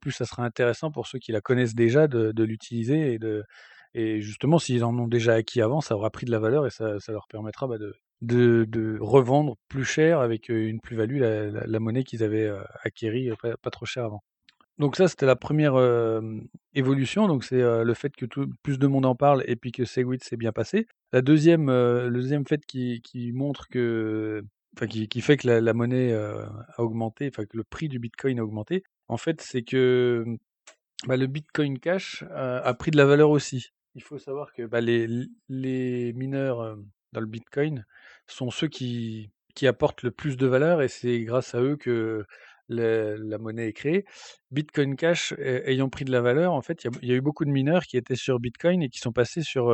plus 0.02 0.12
ça 0.12 0.26
sera 0.26 0.44
intéressant 0.44 0.92
pour 0.92 1.08
ceux 1.08 1.20
qui 1.20 1.32
la 1.32 1.42
connaissent 1.42 1.76
déjà 1.76 2.08
de, 2.08 2.44
l'utiliser 2.44 3.14
et 3.14 3.20
de 3.20 3.44
et 3.94 4.22
justement 4.22 4.60
s'ils 4.60 4.84
en 4.84 4.98
ont 4.98 5.08
déjà 5.08 5.34
acquis 5.36 5.62
avant, 5.62 5.82
ça 5.82 5.96
aura 5.96 6.10
pris 6.12 6.26
de 6.26 6.32
la 6.32 6.40
valeur 6.40 6.66
et 6.68 6.70
ça, 6.70 7.00
ça 7.00 7.12
leur 7.12 7.28
permettra 7.28 7.68
bah, 7.68 7.78
de, 7.78 7.94
de, 8.22 8.98
revendre 9.00 9.58
plus 9.68 9.86
cher 9.86 10.20
avec 10.20 10.50
une 10.50 10.80
plus-value 10.80 11.20
la, 11.20 11.80
monnaie 11.80 12.04
qu'ils 12.04 12.24
avaient 12.24 12.52
acquérie 12.84 13.30
pas, 13.42 13.72
trop 13.72 13.86
cher 13.86 14.06
avant. 14.06 14.24
Donc 14.78 14.96
ça, 14.96 15.08
c'était 15.08 15.26
la 15.26 15.36
première 15.36 15.76
évolution. 16.74 17.28
Donc 17.28 17.44
c'est 17.44 17.62
le 17.62 17.94
fait 17.94 18.16
que 18.16 18.26
plus 18.64 18.80
de 18.80 18.88
monde 18.88 19.06
en 19.06 19.16
parle 19.16 19.44
et 19.48 19.56
puis 19.56 19.72
que 19.72 19.86
Segwit 19.86 20.24
s'est 20.24 20.38
bien 20.38 20.52
passé. 20.52 20.88
La 21.14 21.22
deuxième, 21.22 21.68
le 21.68 22.12
deuxième 22.12 22.46
fait 22.46 22.66
qui, 22.66 23.32
montre 23.34 23.68
que, 23.70 24.44
enfin 24.76 24.88
qui, 24.88 25.22
fait 25.22 25.38
que 25.38 25.48
la, 25.48 25.74
monnaie 25.74 26.14
a 26.14 26.82
augmenté, 26.82 27.30
enfin 27.32 27.46
que 27.46 27.58
le 27.58 27.64
prix 27.64 27.88
du 27.88 28.00
Bitcoin 28.00 28.40
a 28.40 28.44
augmenté. 28.44 28.84
En 29.08 29.18
fait, 29.18 29.42
c'est 29.42 29.64
que 29.64 30.26
bah, 31.08 31.18
le 31.18 31.28
Bitcoin 31.28 31.80
Cash 31.80 32.24
a, 32.34 32.74
pris 32.74 32.92
de 32.92 32.98
la 32.98 33.06
valeur 33.06 33.30
aussi. 33.30 33.70
Il 33.96 34.04
faut 34.04 34.20
savoir 34.20 34.54
que 34.54 34.64
bah, 34.64 34.82
les, 34.82 35.08
les 35.50 36.14
mineurs 36.14 36.78
dans 37.14 37.22
le 37.22 37.28
Bitcoin 37.28 37.86
sont 38.28 38.52
ceux 38.52 38.68
qui, 38.68 39.32
qui 39.56 39.68
apportent 39.68 40.04
le 40.04 40.12
plus 40.12 40.38
de 40.38 40.48
valeur 40.48 40.82
et 40.82 40.88
c'est 40.88 41.22
grâce 41.22 41.56
à 41.56 41.62
eux 41.62 41.78
que 41.78 42.26
la, 42.70 43.38
monnaie 43.38 43.70
est 43.70 43.74
créée. 43.74 44.06
Bitcoin 44.52 44.96
Cash 44.96 45.34
ayant 45.38 45.90
pris 45.90 46.06
de 46.06 46.12
la 46.12 46.22
valeur, 46.22 46.54
en 46.54 46.62
fait, 46.62 46.84
il 47.02 47.10
y, 47.10 47.12
a 47.14 47.16
eu 47.16 47.22
beaucoup 47.22 47.46
de 47.46 47.50
mineurs 47.50 47.84
qui 47.84 47.98
étaient 47.98 48.16
sur 48.16 48.40
Bitcoin 48.40 48.84
et 48.84 48.90
qui 48.90 49.00
sont 49.00 49.14
passés 49.14 49.42
sur, 49.42 49.74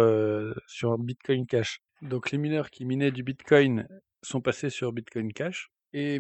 sur 0.68 0.98
Bitcoin 0.98 1.46
Cash. 1.46 1.82
Donc 2.02 2.32
les 2.32 2.38
mineurs 2.38 2.70
qui 2.70 2.86
minaient 2.86 3.12
du 3.12 3.24
Bitcoin 3.24 3.88
sont 4.22 4.42
passés 4.42 4.70
sur 4.70 4.94
Bitcoin 4.94 5.34
Cash. 5.34 5.70
Et 5.94 6.20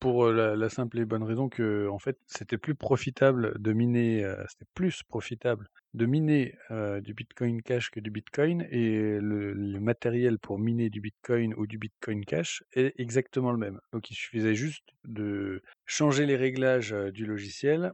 pour 0.00 0.26
la, 0.26 0.68
simple 0.68 0.98
et 0.98 1.04
bonne 1.06 1.22
raison 1.22 1.48
que 1.48 1.88
en 1.88 1.98
fait 1.98 2.18
c'était 2.26 2.58
plus 2.58 2.74
profitable 2.74 3.60
de 3.60 3.72
miner, 3.72 4.34
c'était 4.48 4.70
plus 4.74 5.02
profitable 5.02 5.68
de 5.94 6.06
miner 6.06 6.54
du 7.02 7.14
Bitcoin 7.14 7.62
Cash 7.62 7.90
que 7.90 8.00
du 8.00 8.10
Bitcoin 8.10 8.66
et 8.70 9.18
le, 9.20 9.54
matériel 9.80 10.38
pour 10.38 10.58
miner 10.58 10.90
du 10.90 11.00
Bitcoin 11.00 11.54
ou 11.54 11.66
du 11.66 11.78
Bitcoin 11.78 12.24
Cash 12.24 12.62
est 12.72 12.94
exactement 12.98 13.52
le 13.52 13.58
même. 13.58 13.80
Donc 13.92 14.10
il 14.10 14.14
suffisait 14.14 14.54
juste 14.54 14.84
de 15.04 15.62
changer 15.86 16.26
les 16.26 16.36
réglages 16.36 16.94
du 17.12 17.26
logiciel 17.26 17.92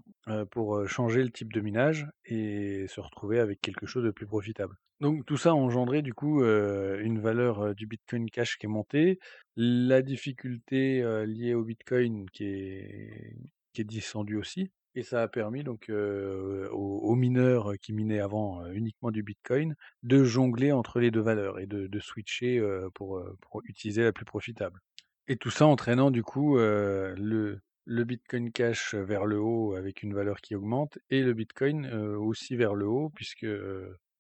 pour 0.51 0.89
changer 0.89 1.23
le 1.23 1.31
type 1.31 1.53
de 1.53 1.61
minage 1.61 2.07
et 2.25 2.87
se 2.89 3.01
retrouver 3.01 3.39
avec 3.39 3.61
quelque 3.61 3.87
chose 3.87 4.05
de 4.05 4.11
plus 4.11 4.27
profitable. 4.27 4.77
Donc 5.01 5.25
tout 5.27 5.37
ça 5.37 5.51
a 5.51 5.55
engendré 5.55 6.03
du 6.03 6.15
coup 6.15 6.43
une 6.43 7.21
valeur 7.21 7.75
du 7.75 7.87
Bitcoin 7.87 8.31
Cash 8.31 8.57
qui 8.57 8.67
est 8.67 8.71
montée, 8.71 9.19
la 9.57 10.01
difficulté 10.03 11.03
liée 11.27 11.55
au 11.55 11.65
Bitcoin 11.65 12.29
qui 12.31 12.45
est, 12.45 13.37
qui 13.73 13.83
est 13.83 13.85
descendue 13.85 14.37
aussi, 14.37 14.71
et 14.95 15.03
ça 15.03 15.23
a 15.23 15.29
permis 15.29 15.65
donc 15.65 15.91
aux, 15.91 17.15
mineurs 17.15 17.75
qui 17.81 17.93
minaient 17.93 18.21
avant 18.21 18.67
uniquement 18.67 19.11
du 19.11 19.23
Bitcoin 19.23 19.75
de 20.03 20.25
jongler 20.25 20.73
entre 20.73 21.01
les 21.01 21.11
deux 21.11 21.21
valeurs 21.21 21.59
et 21.59 21.67
de, 21.67 22.01
switcher 22.01 22.63
pour, 22.95 23.23
utiliser 23.65 24.03
la 24.03 24.13
plus 24.13 24.25
profitable. 24.25 24.81
Et 25.29 25.37
tout 25.37 25.51
ça 25.51 25.67
entraînant 25.67 26.11
du 26.11 26.23
coup 26.23 26.57
le, 26.57 27.61
le 27.85 28.05
Bitcoin 28.05 28.53
Cash 28.53 28.95
vers 28.95 29.27
le 29.27 29.39
haut 29.39 29.75
avec 29.75 30.03
une 30.03 30.15
valeur 30.15 30.41
qui 30.41 30.55
augmente 30.55 30.99
et 31.11 31.23
le 31.23 31.35
Bitcoin 31.35 31.87
aussi 31.93 32.57
vers 32.57 32.75
le 32.75 32.87
haut 32.87 33.11
puisque 33.11 33.47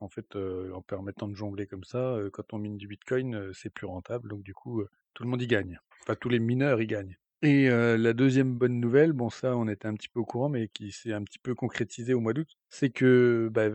en 0.00 0.08
fait, 0.08 0.36
en 0.36 0.82
permettant 0.82 1.28
de 1.28 1.34
jongler 1.34 1.66
comme 1.66 1.84
ça, 1.84 2.18
quand 2.32 2.54
on 2.54 2.58
mine 2.58 2.78
du 2.78 2.88
Bitcoin, 2.88 3.52
c'est 3.52 3.70
plus 3.70 3.86
rentable. 3.86 4.28
Donc 4.28 4.42
du 4.42 4.54
coup, 4.54 4.82
tout 5.14 5.22
le 5.22 5.28
monde 5.28 5.42
y 5.42 5.46
gagne. 5.46 5.78
Enfin, 6.02 6.16
tous 6.18 6.28
les 6.28 6.38
mineurs 6.38 6.80
y 6.80 6.86
gagnent. 6.86 7.16
Et 7.42 7.68
la 7.68 8.12
deuxième 8.12 8.54
bonne 8.54 8.80
nouvelle, 8.80 9.12
bon 9.12 9.30
ça 9.30 9.56
on 9.56 9.66
était 9.66 9.88
un 9.88 9.94
petit 9.94 10.08
peu 10.08 10.20
au 10.20 10.26
courant, 10.26 10.50
mais 10.50 10.68
qui 10.68 10.92
s'est 10.92 11.14
un 11.14 11.24
petit 11.24 11.38
peu 11.38 11.54
concrétisé 11.54 12.12
au 12.12 12.20
mois 12.20 12.34
d'août, 12.34 12.58
c'est 12.68 12.90
que 12.90 13.48
bah, 13.50 13.68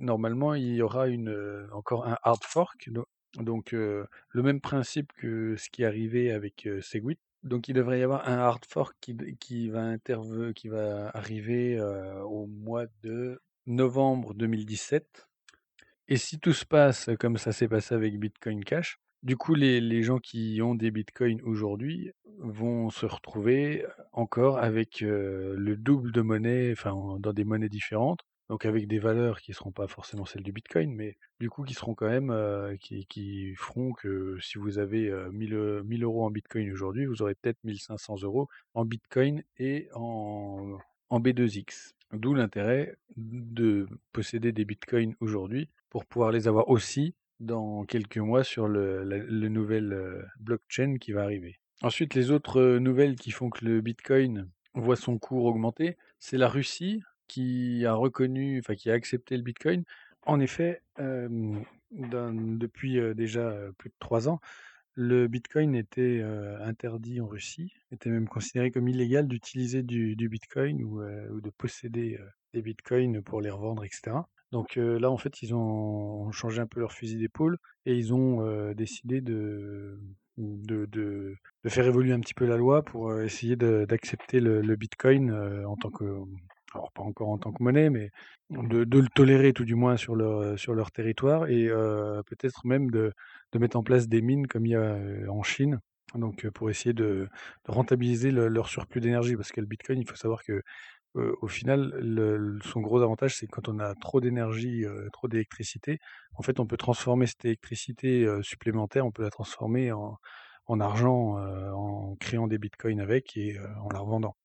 normalement 0.00 0.54
il 0.54 0.74
y 0.74 0.82
aura 0.82 1.08
une, 1.08 1.68
encore 1.72 2.06
un 2.06 2.18
hard 2.22 2.42
fork, 2.42 2.90
donc 3.36 3.70
le 3.72 4.08
même 4.34 4.60
principe 4.60 5.12
que 5.12 5.54
ce 5.56 5.70
qui 5.70 5.82
est 5.82 5.86
arrivé 5.86 6.32
avec 6.32 6.68
Segwit. 6.80 7.18
Donc 7.44 7.68
il 7.68 7.74
devrait 7.74 8.00
y 8.00 8.02
avoir 8.02 8.28
un 8.28 8.38
hard 8.38 8.64
fork 8.66 8.96
qui, 9.00 9.16
qui 9.38 9.68
va, 9.68 9.96
qui 10.56 10.68
va 10.68 11.10
arriver 11.14 11.80
au 12.24 12.46
mois 12.46 12.86
de 13.02 13.40
novembre 13.66 14.34
2017 14.34 15.28
et 16.08 16.16
si 16.16 16.38
tout 16.38 16.52
se 16.52 16.66
passe 16.66 17.08
comme 17.18 17.38
ça 17.38 17.52
s'est 17.52 17.68
passé 17.68 17.94
avec 17.94 18.18
Bitcoin 18.18 18.62
Cash, 18.62 19.00
Du 19.24 19.36
coup, 19.38 19.54
les 19.54 20.02
gens 20.02 20.18
qui 20.18 20.60
ont 20.62 20.74
des 20.74 20.90
bitcoins 20.90 21.40
aujourd'hui 21.44 22.12
vont 22.40 22.90
se 22.90 23.06
retrouver 23.06 23.86
encore 24.12 24.58
avec, 24.58 25.00
le 25.00 25.76
double 25.76 26.12
de 26.12 26.20
monnaie, 26.20 26.72
enfin, 26.72 26.92
en 26.92 27.18
dans 27.18 27.32
des 27.32 27.44
monnaies 27.44 27.70
différentes, 27.70 28.20
donc 28.50 28.66
avec 28.66 28.86
des 28.86 28.98
valeurs 28.98 29.40
qui 29.40 29.54
seront 29.54 29.72
pas 29.72 29.86
forcément 29.88 30.26
celles 30.26 30.42
du 30.42 30.52
bitcoin, 30.52 30.92
mais 30.92 31.16
du 31.40 31.48
coup 31.48 31.62
qui 31.64 31.72
seront 31.72 31.94
quand 31.94 32.08
même, 32.08 32.30
qui 32.78 33.54
feront 33.56 33.92
que 33.94 34.36
si 34.42 34.58
vous 34.58 34.78
avez, 34.78 35.08
heu, 35.08 35.30
1000, 35.32 35.54
heu, 35.54 35.82
1000 35.84 36.04
€ 36.04 36.22
en 36.26 36.30
bitcoin 36.30 36.70
aujourd'hui, 36.70 37.06
vous 37.06 37.22
aurez 37.22 37.34
peut-être 37.34 37.58
1 37.64 37.78
500 37.78 38.16
€ 38.16 38.46
en 38.74 38.84
bitcoin 38.84 39.42
et 39.58 39.88
en 39.94 40.76
en 41.08 41.20
B2X. 41.20 41.92
D'où 42.12 42.34
l'intérêt 42.34 42.96
de 43.16 43.86
posséder 44.12 44.52
des 44.52 44.66
bitcoins 44.66 45.14
aujourd'hui 45.20 45.70
pour 45.88 46.04
pouvoir 46.04 46.30
les 46.30 46.46
avoir 46.46 46.68
aussi 46.68 47.14
dans 47.40 47.84
quelques 47.84 48.18
mois 48.18 48.44
sur 48.44 48.68
le, 48.68 49.02
la, 49.02 49.48
nouvel 49.48 49.92
euh, 49.92 50.22
blockchain 50.40 50.96
qui 50.98 51.12
va 51.12 51.22
arriver. 51.22 51.58
Ensuite, 51.82 52.14
les 52.14 52.30
autres 52.30 52.60
euh, 52.60 52.78
nouvelles 52.78 53.16
qui 53.16 53.30
font 53.30 53.50
que 53.50 53.64
le 53.64 53.80
Bitcoin 53.80 54.48
voit 54.74 54.96
son 54.96 55.18
cours 55.18 55.44
augmenter, 55.44 55.96
c'est 56.18 56.38
la 56.38 56.48
Russie 56.48 57.02
qui 57.28 57.84
a 57.86 57.94
reconnu, 57.94 58.58
enfin 58.58 58.74
qui 58.74 58.90
a 58.90 58.94
accepté 58.94 59.36
le 59.36 59.42
Bitcoin. 59.42 59.84
En 60.22 60.40
effet, 60.40 60.82
euh, 61.00 61.28
depuis 61.90 62.98
déjà 63.14 63.54
plus 63.78 63.90
de 63.90 63.94
trois 63.98 64.28
ans, 64.28 64.40
le 64.94 65.28
Bitcoin 65.28 65.74
était 65.74 66.22
interdit 66.60 67.20
en 67.20 67.26
Russie, 67.26 67.72
était 67.92 68.10
même 68.10 68.28
considéré 68.28 68.70
comme 68.70 68.88
illégal 68.88 69.28
d'utiliser 69.28 69.82
du, 69.82 70.28
Bitcoin 70.28 70.82
ou, 70.82 71.02
ou, 71.02 71.40
de 71.40 71.50
posséder 71.50 72.18
des 72.52 72.62
Bitcoins 72.62 73.22
pour 73.22 73.40
les 73.40 73.50
revendre, 73.50 73.84
etc. 73.84 74.16
Donc 74.54 74.76
là, 74.76 75.10
en 75.10 75.16
fait, 75.16 75.42
ils 75.42 75.52
ont 75.52 76.30
changé 76.30 76.60
un 76.60 76.68
peu 76.68 76.78
leur 76.78 76.92
fusil 76.92 77.16
d'épaule 77.16 77.58
et 77.86 77.96
ils 77.96 78.14
ont 78.14 78.72
décidé 78.72 79.20
de, 79.20 79.98
de, 80.38 80.86
de, 80.86 81.36
faire 81.66 81.84
évoluer 81.86 82.12
un 82.12 82.20
petit 82.20 82.34
peu 82.34 82.46
la 82.46 82.56
loi 82.56 82.84
pour 82.84 83.20
essayer 83.20 83.56
d'accepter 83.56 84.38
le, 84.38 84.76
Bitcoin 84.76 85.32
en 85.66 85.74
tant 85.74 85.90
que, 85.90 86.04
alors 86.72 86.92
pas 86.92 87.02
encore 87.02 87.30
en 87.30 87.38
tant 87.38 87.52
que 87.52 87.64
monnaie, 87.64 87.90
mais 87.90 88.10
de, 88.50 88.84
le 88.84 89.08
tolérer 89.08 89.52
tout 89.52 89.64
du 89.64 89.74
moins 89.74 89.96
sur 89.96 90.14
leur, 90.14 90.56
sur 90.56 90.72
leur 90.72 90.92
territoire 90.92 91.48
et 91.48 91.66
peut-être 92.26 92.64
même 92.64 92.92
de, 92.92 93.12
mettre 93.56 93.76
en 93.76 93.82
place 93.82 94.06
des 94.06 94.22
mines 94.22 94.46
comme 94.46 94.66
il 94.66 94.70
y 94.70 94.76
a 94.76 94.96
en 95.28 95.42
Chine. 95.42 95.80
Donc 96.14 96.48
pour 96.50 96.70
essayer 96.70 96.92
de, 96.92 97.28
rentabiliser 97.66 98.30
le, 98.30 98.46
leur 98.46 98.68
surplus 98.68 99.00
d'énergie, 99.00 99.34
parce 99.34 99.50
que 99.50 99.60
le 99.60 99.66
Bitcoin, 99.66 99.98
il 99.98 100.08
faut 100.08 100.14
savoir 100.14 100.44
que 100.44 100.62
au 101.14 101.48
final, 101.48 101.92
le, 102.00 102.58
son 102.62 102.80
gros 102.80 103.00
avantage, 103.02 103.36
c'est 103.36 103.46
quand 103.46 103.68
on 103.68 103.78
a 103.78 103.94
trop 103.94 104.20
d'énergie, 104.20 104.84
euh, 104.84 105.08
trop 105.12 105.28
d'électricité, 105.28 105.98
en 106.34 106.42
fait, 106.42 106.58
on 106.60 106.66
peut 106.66 106.76
transformer 106.76 107.26
cette 107.26 107.44
électricité 107.44 108.24
euh, 108.24 108.42
supplémentaire, 108.42 109.06
on 109.06 109.12
peut 109.12 109.22
la 109.22 109.30
transformer 109.30 109.92
en, 109.92 110.18
en 110.66 110.80
argent 110.80 111.38
euh, 111.38 111.70
en 111.72 112.16
créant 112.16 112.48
des 112.48 112.58
bitcoins 112.58 113.00
avec 113.00 113.36
et 113.36 113.58
en 113.82 113.88
la 113.90 114.00
revendant. 114.00 114.36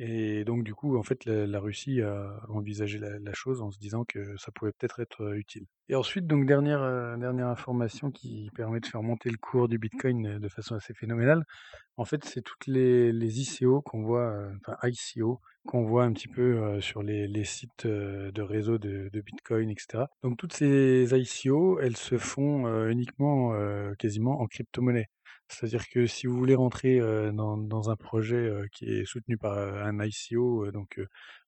Et 0.00 0.44
donc, 0.44 0.62
du 0.62 0.74
coup, 0.74 0.96
en 0.96 1.02
fait, 1.02 1.24
la, 1.24 1.58
Russie 1.58 2.00
a 2.02 2.40
envisagé 2.48 2.98
la, 2.98 3.32
chose 3.32 3.62
en 3.62 3.72
se 3.72 3.78
disant 3.78 4.04
que 4.04 4.36
ça 4.36 4.52
pouvait 4.52 4.70
peut-être 4.70 5.00
être 5.00 5.34
utile. 5.36 5.66
Et 5.88 5.96
ensuite, 5.96 6.26
donc, 6.26 6.46
dernière, 6.46 6.82
information 6.82 8.12
qui 8.12 8.48
permet 8.54 8.78
de 8.78 8.86
faire 8.86 9.02
monter 9.02 9.28
le 9.28 9.38
cours 9.38 9.68
du 9.68 9.78
Bitcoin 9.78 10.38
de 10.38 10.48
façon 10.48 10.76
assez 10.76 10.94
phénoménale, 10.94 11.44
en 11.96 12.04
fait, 12.04 12.24
c'est 12.24 12.42
toutes 12.42 12.68
les, 12.68 13.40
ICO 13.40 13.82
qu'on 13.82 14.02
voit, 14.02 14.32
enfin 14.60 14.76
ICO, 14.84 15.40
qu'on 15.66 15.82
voit 15.82 16.04
un 16.04 16.12
petit 16.12 16.28
peu 16.28 16.80
sur 16.80 17.02
les, 17.02 17.26
les 17.26 17.44
sites 17.44 17.84
de 17.84 18.40
réseau 18.40 18.78
de, 18.78 19.10
de, 19.12 19.20
Bitcoin, 19.20 19.68
etc. 19.68 20.04
Donc, 20.22 20.38
toutes 20.38 20.52
ces 20.52 21.12
ICO, 21.12 21.80
elles 21.80 21.96
se 21.96 22.18
font 22.18 22.88
uniquement, 22.88 23.52
quasiment 23.98 24.40
en 24.40 24.46
crypto-monnaie. 24.46 25.08
C'est-à-dire 25.48 25.88
que 25.88 26.06
si 26.06 26.26
vous 26.26 26.36
voulez 26.36 26.54
rentrer 26.54 27.00
dans, 27.32 27.90
un 27.90 27.96
projet 27.96 28.50
qui 28.72 28.86
est 28.86 29.04
soutenu 29.04 29.36
par 29.36 29.56
un 29.58 29.98
ICO, 30.04 30.70
donc 30.70 31.00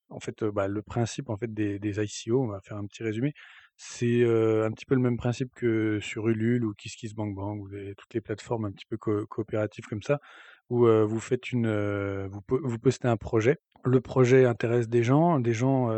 en 0.09 0.21
fait, 0.21 0.43
bah, 0.45 0.69
le 0.69 0.83
principe 0.83 1.31
en 1.31 1.37
fait 1.37 1.53
des, 1.53 1.79
ICO, 2.01 2.43
on 2.43 2.49
va 2.49 2.61
faire 2.61 2.77
un 2.77 2.87
petit 2.87 3.03
résumé, 3.03 3.35
c'est 3.77 4.25
un 4.25 4.71
petit 4.73 4.87
peu 4.87 4.95
le 4.95 5.01
même 5.01 5.17
principe 5.17 5.53
que 5.55 6.01
sur 6.01 6.29
Ulule 6.29 6.65
ou 6.65 6.75
KissKissBankBank 6.75 7.61
ou 7.63 7.69
toutes 7.97 8.15
les 8.15 8.21
plateformes 8.21 8.67
un 8.67 8.73
petit 8.73 8.87
peu 8.87 8.97
co 8.97 9.27
coopératives 9.27 9.87
comme 9.87 10.03
ça, 10.03 10.19
où 10.71 10.87
vous 10.87 11.21
faites 11.21 11.53
une, 11.53 12.27
vous, 12.27 12.41
vous 12.49 12.79
postez 12.79 13.09
un 13.09 13.17
projet. 13.17 13.59
Le 13.85 14.01
projet 14.01 14.45
intéresse 14.45 14.89
des 14.89 15.03
gens, 15.03 15.41
des 15.41 15.55
gens 15.55 15.89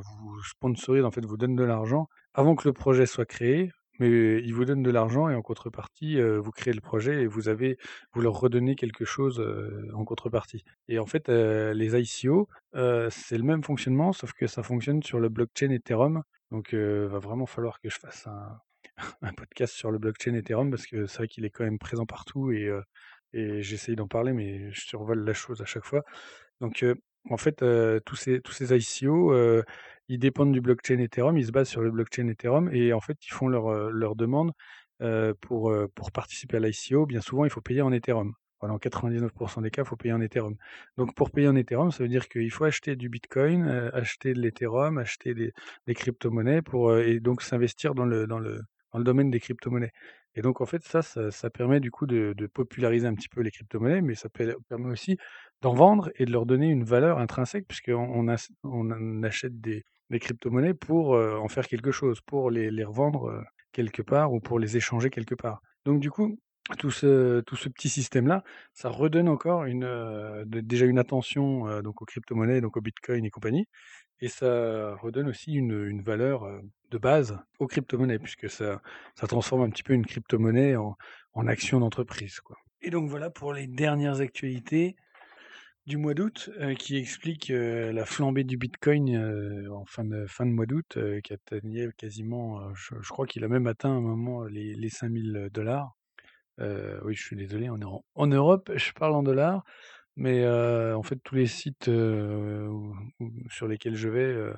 vous 0.00 0.42
sponsorisent, 0.44 1.04
en 1.04 1.10
fait, 1.10 1.24
vous 1.24 1.36
donnent 1.36 1.56
de 1.56 1.64
l'argent 1.64 2.08
avant 2.34 2.54
que 2.54 2.68
le 2.68 2.72
projet 2.72 3.06
soit 3.06 3.26
créé 3.26 3.70
mais 4.00 4.42
ils 4.42 4.52
vous 4.52 4.64
donnent 4.64 4.82
de 4.82 4.90
l'argent 4.90 5.28
et 5.28 5.34
en 5.34 5.42
contrepartie, 5.42 6.20
vous 6.20 6.50
créez 6.50 6.72
le 6.72 6.80
projet 6.80 7.22
et 7.22 7.26
vous 7.26 7.48
avez, 7.48 7.78
vous 8.12 8.22
leur 8.22 8.34
redonnez 8.40 8.74
quelque 8.74 9.04
chose 9.04 9.40
en 9.94 10.04
contrepartie. 10.04 10.64
Et 10.88 10.98
en 10.98 11.06
fait, 11.06 11.28
les 11.28 12.00
ICO, 12.00 12.48
c'est 12.72 13.38
le 13.38 13.44
même 13.44 13.62
fonctionnement, 13.62 14.12
sauf 14.12 14.32
que 14.32 14.46
ça 14.46 14.62
fonctionne 14.62 15.02
sur 15.02 15.20
le 15.20 15.28
blockchain 15.28 15.70
Ethereum. 15.70 16.22
Donc, 16.50 16.70
il 16.72 16.78
va 16.78 17.18
vraiment 17.18 17.46
falloir 17.46 17.80
que 17.80 17.90
je 17.90 17.98
fasse 17.98 18.26
un, 19.22 19.32
podcast 19.34 19.74
sur 19.74 19.90
le 19.90 19.98
blockchain 19.98 20.34
Ethereum 20.34 20.70
parce 20.70 20.86
que 20.86 21.06
c'est 21.06 21.18
vrai 21.18 21.28
qu'il 21.28 21.44
est 21.44 21.50
quand 21.50 21.64
même 21.64 21.78
présent 21.78 22.06
partout 22.06 22.50
et, 22.50 22.70
j'essaye 23.32 23.94
d'en 23.94 24.08
parler, 24.08 24.32
mais 24.32 24.72
je 24.72 24.80
survole 24.80 25.24
la 25.24 25.34
chose 25.34 25.60
à 25.62 25.64
chaque 25.64 25.84
fois. 25.84 26.02
Donc, 26.60 26.84
en 27.28 27.36
fait, 27.36 27.64
tous 28.04 28.16
ces 28.16 28.40
ICO, 28.74 29.32
ils 30.10 30.18
dépendent 30.18 30.52
du 30.52 30.60
blockchain 30.60 30.98
Ethereum, 30.98 31.38
ils 31.38 31.46
se 31.46 31.52
basent 31.52 31.68
sur 31.68 31.82
le 31.82 31.90
blockchain 31.92 32.26
Ethereum 32.26 32.68
et 32.72 32.92
en 32.92 33.00
fait, 33.00 33.16
ils 33.24 33.32
font 33.32 33.46
leur, 33.46 33.68
euh, 33.68 33.90
leur 33.92 34.16
demande 34.16 34.50
euh, 35.02 35.34
pour, 35.40 35.70
euh, 35.70 35.86
pour 35.94 36.10
participer 36.10 36.56
à 36.56 36.60
l'ICO. 36.60 37.06
Bien 37.06 37.20
souvent, 37.20 37.44
il 37.44 37.50
faut 37.50 37.60
payer 37.60 37.80
en 37.80 37.92
Ethereum. 37.92 38.32
Voilà, 38.60 38.74
en 38.74 38.78
99% 38.78 39.62
des 39.62 39.70
cas, 39.70 39.82
il 39.82 39.88
faut 39.88 39.96
payer 39.96 40.12
en 40.12 40.20
Ethereum. 40.20 40.56
Donc, 40.96 41.14
pour 41.14 41.30
payer 41.30 41.46
en 41.46 41.54
Ethereum, 41.54 41.92
ça 41.92 42.02
veut 42.02 42.08
dire 42.08 42.28
qu'il 42.28 42.50
faut 42.50 42.64
acheter 42.64 42.96
du 42.96 43.08
Bitcoin, 43.08 43.66
acheter 43.94 44.34
de 44.34 44.40
l'Ethereum, 44.40 44.98
acheter 44.98 45.32
des, 45.32 45.94
crypto-monnaies 45.94 46.60
pour, 46.60 46.94
et 46.98 47.20
donc 47.20 47.40
s'investir 47.40 47.94
dans 47.94 48.04
le, 48.04 48.26
dans, 48.26 48.38
le, 48.38 48.60
dans 48.92 48.98
le 48.98 49.04
domaine 49.04 49.30
des 49.30 49.40
crypto-monnaies. 49.40 49.92
Et 50.34 50.42
donc, 50.42 50.60
en 50.60 50.66
fait, 50.66 50.82
ça, 50.82 51.00
ça, 51.00 51.50
permet 51.50 51.80
du 51.80 51.90
coup 51.90 52.06
de, 52.06 52.34
de, 52.36 52.46
populariser 52.46 53.06
un 53.06 53.14
petit 53.14 53.30
peu 53.30 53.40
les 53.40 53.50
crypto-monnaies, 53.50 54.02
mais 54.02 54.14
ça 54.14 54.28
permet 54.28 54.90
aussi 54.90 55.16
d'en 55.62 55.72
vendre 55.72 56.10
et 56.16 56.26
de 56.26 56.32
leur 56.32 56.44
donner 56.44 56.68
une 56.68 56.84
valeur 56.84 57.18
intrinsèque, 57.18 57.66
puisqu'on 57.66 58.28
on, 58.28 58.36
on 58.64 59.22
achète 59.22 59.58
des, 59.60 59.84
les 60.10 60.18
crypto-monnaies 60.18 60.74
pour 60.74 61.12
en 61.12 61.48
faire 61.48 61.66
quelque 61.66 61.90
chose, 61.90 62.20
pour 62.20 62.50
les, 62.50 62.84
revendre 62.84 63.42
quelque 63.72 64.02
part 64.02 64.32
ou 64.32 64.40
pour 64.40 64.58
les 64.58 64.76
échanger 64.76 65.10
quelque 65.10 65.34
part. 65.34 65.62
Donc 65.84 66.00
du 66.00 66.10
coup, 66.10 66.38
tout 66.78 66.90
ce, 66.90 67.40
tout 67.40 67.56
ce 67.56 67.68
petit 67.68 67.88
système-là, 67.88 68.44
ça 68.74 68.88
redonne 68.90 69.28
encore 69.28 69.64
une, 69.64 69.82
de, 70.46 70.60
déjà 70.60 70.86
une 70.86 70.98
attention 70.98 71.80
donc 71.82 72.02
aux 72.02 72.04
crypto-monnaies, 72.04 72.60
donc 72.60 72.76
au 72.76 72.80
Bitcoin 72.80 73.24
et 73.24 73.30
compagnie, 73.30 73.66
et 74.20 74.28
ça 74.28 74.94
redonne 74.96 75.28
aussi 75.28 75.54
une, 75.54 75.86
une 75.86 76.02
valeur 76.02 76.46
de 76.90 76.98
base 76.98 77.38
aux 77.58 77.66
crypto-monnaies, 77.66 78.18
puisque 78.18 78.50
ça, 78.50 78.82
ça 79.14 79.26
transforme 79.26 79.62
un 79.62 79.70
petit 79.70 79.82
peu 79.82 79.94
une 79.94 80.04
crypto-monnaie 80.04 80.76
en, 80.76 80.96
en 81.34 81.46
action 81.46 81.80
d'entreprise. 81.80 82.40
Et 82.82 82.90
donc 82.90 83.08
voilà 83.08 83.30
pour 83.30 83.52
les 83.52 83.66
dernières 83.66 84.20
actualités 84.20 84.96
du 85.86 85.96
mois 85.96 86.14
d'août 86.14 86.50
euh, 86.60 86.74
qui 86.74 86.96
explique 86.96 87.50
euh, 87.50 87.92
la 87.92 88.04
flambée 88.04 88.44
du 88.44 88.56
Bitcoin 88.56 89.16
euh, 89.16 89.72
en 89.72 89.84
fin 89.86 90.04
de, 90.04 90.26
fin 90.26 90.46
de 90.46 90.52
mois 90.52 90.66
d'août 90.66 90.98
qui 91.24 91.32
atteignait 91.32 91.88
quasiment, 91.96 92.74
je, 92.74 92.94
crois 93.08 93.26
qu'il 93.26 93.44
a 93.44 93.48
même 93.48 93.66
atteint 93.66 93.90
un 93.90 94.00
moment 94.00 94.44
les, 94.44 94.74
les 94.74 94.90
5000 94.90 95.48
dollars. 95.52 95.96
oui, 96.58 97.14
je 97.14 97.22
suis 97.22 97.36
désolé, 97.36 97.70
on 97.70 98.02
en, 98.14 98.26
Europe, 98.26 98.70
je 98.76 98.92
parle 98.92 99.14
en 99.14 99.22
dollars, 99.22 99.64
mais 100.16 100.46
en 100.46 101.02
fait 101.02 101.18
tous 101.24 101.34
les 101.34 101.46
sites 101.46 101.90
sur 103.48 103.68
lesquels 103.68 103.96
je 103.96 104.08
vais, 104.08 104.52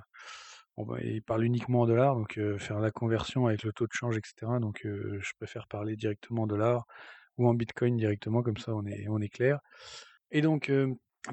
ils 1.03 1.23
parlent 1.23 1.45
uniquement 1.45 1.83
en 1.83 1.87
dollars, 1.87 2.17
donc 2.17 2.39
faire 2.59 2.81
la 2.81 2.91
conversion 2.91 3.47
avec 3.47 3.63
le 3.63 3.73
taux 3.73 3.87
de 3.87 3.93
change, 3.93 4.17
etc. 4.17 4.53
Donc 4.61 4.81
je 4.85 5.33
préfère 5.39 5.69
parler 5.69 5.97
directement 5.97 6.43
en 6.43 6.47
dollars 6.47 6.87
ou 7.39 7.49
en 7.49 7.55
Bitcoin 7.55 7.97
directement, 7.97 8.43
comme 8.43 8.57
ça 8.59 8.75
on 8.75 8.85
est, 8.87 9.07
on 9.09 9.21
est 9.21 9.29
clair. 9.29 9.61
Et 10.33 10.41
donc, 10.41 10.71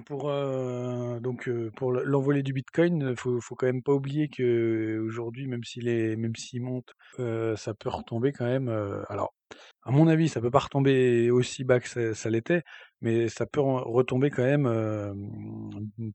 pour, 0.06 0.30
euh, 0.30 1.20
euh, 1.20 2.02
l'envolée 2.06 2.44
du 2.44 2.54
Bitcoin, 2.54 3.16
faut, 3.16 3.42
faut 3.42 3.56
quand 3.56 3.66
même 3.66 3.82
pas 3.82 3.94
oublier 3.94 4.30
que 4.30 5.00
aujourd'hui, 5.00 5.48
même 5.48 5.64
s'il 5.64 5.88
est, 5.88 6.16
monte, 6.60 6.94
euh, 7.20 7.56
ça 7.56 7.74
peut 7.74 7.90
retomber 7.90 8.32
quand 8.32 8.46
même. 8.46 8.70
alors, 9.10 9.34
à 9.84 9.92
mon 9.92 10.08
avis, 10.08 10.30
ça 10.30 10.42
peut 10.42 10.52
pas 10.52 10.60
retomber 10.60 11.32
aussi 11.32 11.64
bas 11.64 11.80
que 11.80 12.14
ça, 12.14 12.30
l'était, 12.30 12.62
mais 13.02 13.30
ça 13.30 13.46
peut 13.48 13.62
retomber 13.62 14.30
quand 14.30 14.44
même, 14.44 14.68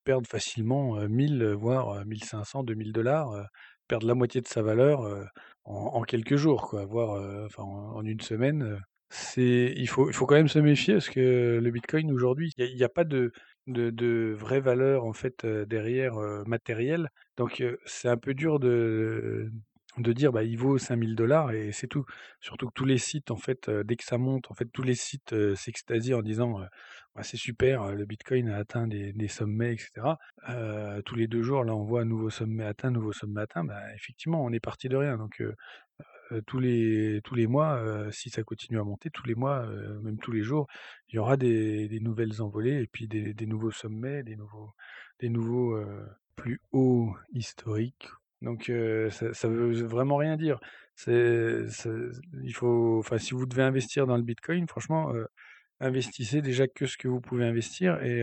perdre 0.05 0.29
facilement 0.29 0.97
1000, 1.09 1.45
voire 1.55 2.05
1500, 2.07 2.63
2000 2.63 2.93
dollars, 2.93 3.33
perdre 3.89 4.07
la 4.07 4.15
moitié 4.15 4.41
de 4.41 4.47
sa 4.47 4.63
valeur 4.63 5.01
en, 5.65 6.03
quelques 6.03 6.37
jours, 6.37 6.79
voire 6.89 7.21
en, 7.59 8.05
une 8.05 8.21
semaine. 8.21 8.81
Il 9.37 9.89
faut, 9.89 10.09
il 10.09 10.15
faut 10.15 10.27
quand 10.27 10.35
même 10.35 10.49
se 10.49 10.59
méfier 10.59 10.95
parce 10.95 11.09
que 11.09 11.59
le 11.63 11.71
Bitcoin 11.71 12.11
aujourd'hui, 12.13 12.53
il 12.59 12.75
n'y 12.77 12.85
a, 12.85 12.89
pas 12.89 13.05
de, 13.05 13.33
de, 13.67 14.35
vraies 14.39 14.61
valeurs 14.61 15.05
en 15.05 15.13
fait 15.13 15.47
derrière 15.47 16.15
matérielles. 16.47 17.09
Donc 17.37 17.63
c'est 17.87 18.09
un 18.09 18.17
peu 18.17 18.35
dur 18.35 18.59
de 18.61 19.51
de 19.99 20.13
dire, 20.13 20.33
bah, 20.33 20.43
il 20.43 20.59
vaut 20.59 20.79
5 20.79 20.99
000 20.99 21.51
et 21.53 21.73
c'est 21.73 21.87
tout. 21.87 22.05
Surtout 22.41 22.69
que 22.69 22.73
tous 22.75 22.85
les 22.85 22.99
sites, 22.99 23.31
en 23.31 23.37
fait, 23.37 23.71
dès 23.71 23.97
que 23.97 24.05
ça 24.05 24.19
monte, 24.19 24.51
en 24.51 24.55
fait, 24.55 24.67
tous 24.73 24.83
les 24.83 24.95
sites, 24.95 25.35
s'extasient 25.55 26.19
en 26.19 26.23
disant, 26.23 26.61
«Ouais, 27.15 27.23
c'est 27.23 27.37
super, 27.37 27.95
le 27.95 28.05
bitcoin 28.05 28.49
a 28.49 28.57
atteint 28.57 28.89
des 28.89 29.29
sommets» 29.29 29.75
et 29.75 29.79
cetera. 29.79 30.19
Heu, 30.49 31.01
tous 31.05 31.15
les 31.15 31.29
2 31.29 31.43
jours, 31.43 31.65
là, 31.65 31.75
on 31.75 31.85
voit 31.85 32.03
un 32.03 32.07
nouveau 32.07 32.31
sommet 32.31 32.65
atteint, 32.65 32.91
nouveau 32.91 33.13
sommet 33.13 33.43
atteint. 33.43 33.65
Bah, 33.65 33.81
effectivement, 33.95 34.45
on 34.45 34.53
est 34.53 34.61
parti 34.61 34.89
de 34.89 34.97
rien 34.97 35.17
donc 35.17 35.41
tous 36.47 36.59
les 36.59 37.21
tous 37.25 37.35
les 37.35 37.47
mois, 37.47 38.11
si 38.11 38.31
ça 38.31 38.43
continue 38.43 38.79
à 38.81 38.85
monter, 38.85 39.11
tous 39.11 39.27
les 39.27 39.35
mois, 39.35 39.67
même 40.03 40.19
tous 40.19 40.33
les 40.33 40.43
jours, 40.43 40.67
il 41.09 41.17
y 41.17 41.19
aura 41.19 41.37
des 41.37 41.99
nouvelles 42.01 42.41
envolées 42.43 42.83
et 42.83 42.87
puis 42.87 43.09
des 43.09 43.47
nouveaux 43.47 43.71
sommets, 43.71 44.23
des 44.23 44.37
nouveaux 44.37 44.73
des 45.21 45.29
nouveaux, 45.29 45.79
plus 46.37 46.61
hauts 46.73 47.15
historiques. 47.33 48.09
Donc 48.43 48.71
ça 49.11 49.33
ça 49.35 49.49
veut 49.49 49.85
vraiment 49.85 50.17
rien 50.17 50.37
dire. 50.37 50.59
Il 51.07 52.55
faut 52.55 52.99
enfin, 52.99 53.19
si 53.19 53.35
vous 53.35 53.47
devez 53.47 53.63
investir 53.63 54.07
dans 54.07 54.17
le 54.17 54.23
bitcoin, 54.23 54.67
franchement, 54.69 55.13
investissez 55.81 56.41
déjà 56.43 56.67
que 56.69 56.87
ce 56.87 56.97
que 56.97 57.09
vous 57.09 57.21
pouvez 57.21 57.45
investir 57.45 58.03
et 58.03 58.23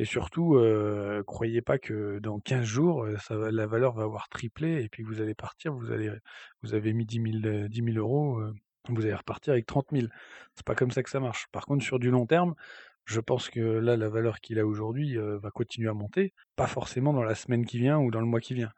et 0.00 0.06
surtout, 0.06 0.56
heu, 0.56 1.22
croyez 1.26 1.60
pas 1.62 1.78
que 1.78 2.18
dans 2.20 2.40
15 2.40 2.64
jours, 2.64 3.06
la 3.30 3.66
valeur 3.66 3.92
va 3.94 4.04
avoir 4.04 4.28
triplé 4.30 4.82
et 4.82 4.88
puis 4.88 5.02
vous 5.02 5.20
allez 5.20 5.34
partir, 5.34 5.74
vous 5.74 5.92
avez 5.92 6.92
mis 6.94 7.04
10 7.04 7.20
000, 7.20 7.46
heu, 7.46 7.68
10 7.68 7.82
000 7.82 7.98
€, 7.98 8.40
heu, 8.40 8.54
vous 8.88 9.02
allez 9.02 9.14
repartir 9.14 9.52
avec 9.52 9.66
30 9.66 9.92
000. 9.92 10.08
C'est 10.54 10.64
pas 10.64 10.74
comme 10.74 10.90
ça 10.90 11.02
que 11.02 11.10
ça 11.10 11.20
marche. 11.20 11.48
Par 11.52 11.66
contre, 11.66 11.84
sur 11.84 11.98
du 11.98 12.10
long 12.10 12.26
terme, 12.26 12.54
je 13.04 13.20
pense 13.20 13.50
que 13.50 13.60
là, 13.60 13.96
la 13.96 14.08
valeur 14.08 14.40
qu'il 14.40 14.58
a 14.58 14.66
aujourd'hui, 14.66 15.16
va 15.16 15.50
continuer 15.50 15.88
à 15.90 15.94
monter, 15.94 16.32
pas 16.56 16.66
forcément 16.66 17.12
dans 17.12 17.22
la 17.22 17.34
semaine 17.34 17.66
qui 17.66 17.78
vient 17.78 17.98
ou 17.98 18.10
dans 18.10 18.20
le 18.20 18.26
mois 18.26 18.40
qui 18.40 18.54
vient. 18.54 18.72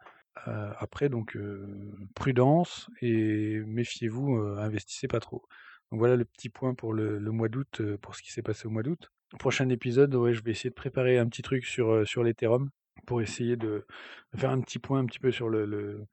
Après 0.47 1.09
donc 1.09 1.39
prudence 2.15 2.91
et 3.01 3.61
méfiez-vous, 3.67 4.37
investissez 4.59 5.07
pas 5.09 5.21
trop. 5.21 5.45
Donc 5.91 6.01
voilà 6.01 6.17
le 6.17 6.25
petit 6.25 6.49
point 6.49 6.75
pour 6.75 6.95
le 6.95 7.21
mois 7.31 7.49
d'août, 7.49 7.81
pour 8.01 8.17
ce 8.17 8.23
qui 8.23 8.33
s'est 8.33 8.43
passé 8.43 8.67
au 8.67 8.71
mois 8.71 8.83
d'août. 8.83 9.11
Prochain 9.39 9.69
épisode, 9.71 10.15
ouais, 10.15 10.35
je 10.35 10.43
vais 10.43 10.51
essayer 10.51 10.71
de 10.71 10.75
préparer 10.75 11.19
un 11.19 11.27
petit 11.27 11.43
truc 11.43 11.65
sur, 11.65 12.07
sur 12.07 12.23
l'Ethereum 12.23 12.71
pour 13.07 13.21
essayer 13.23 13.57
de 13.57 13.85
faire 14.37 14.51
un 14.51 14.61
petit 14.61 14.79
point 14.79 15.01
un 15.01 15.07
petit 15.07 15.19
peu 15.19 15.31
sur 15.33 15.49
le 15.49 16.05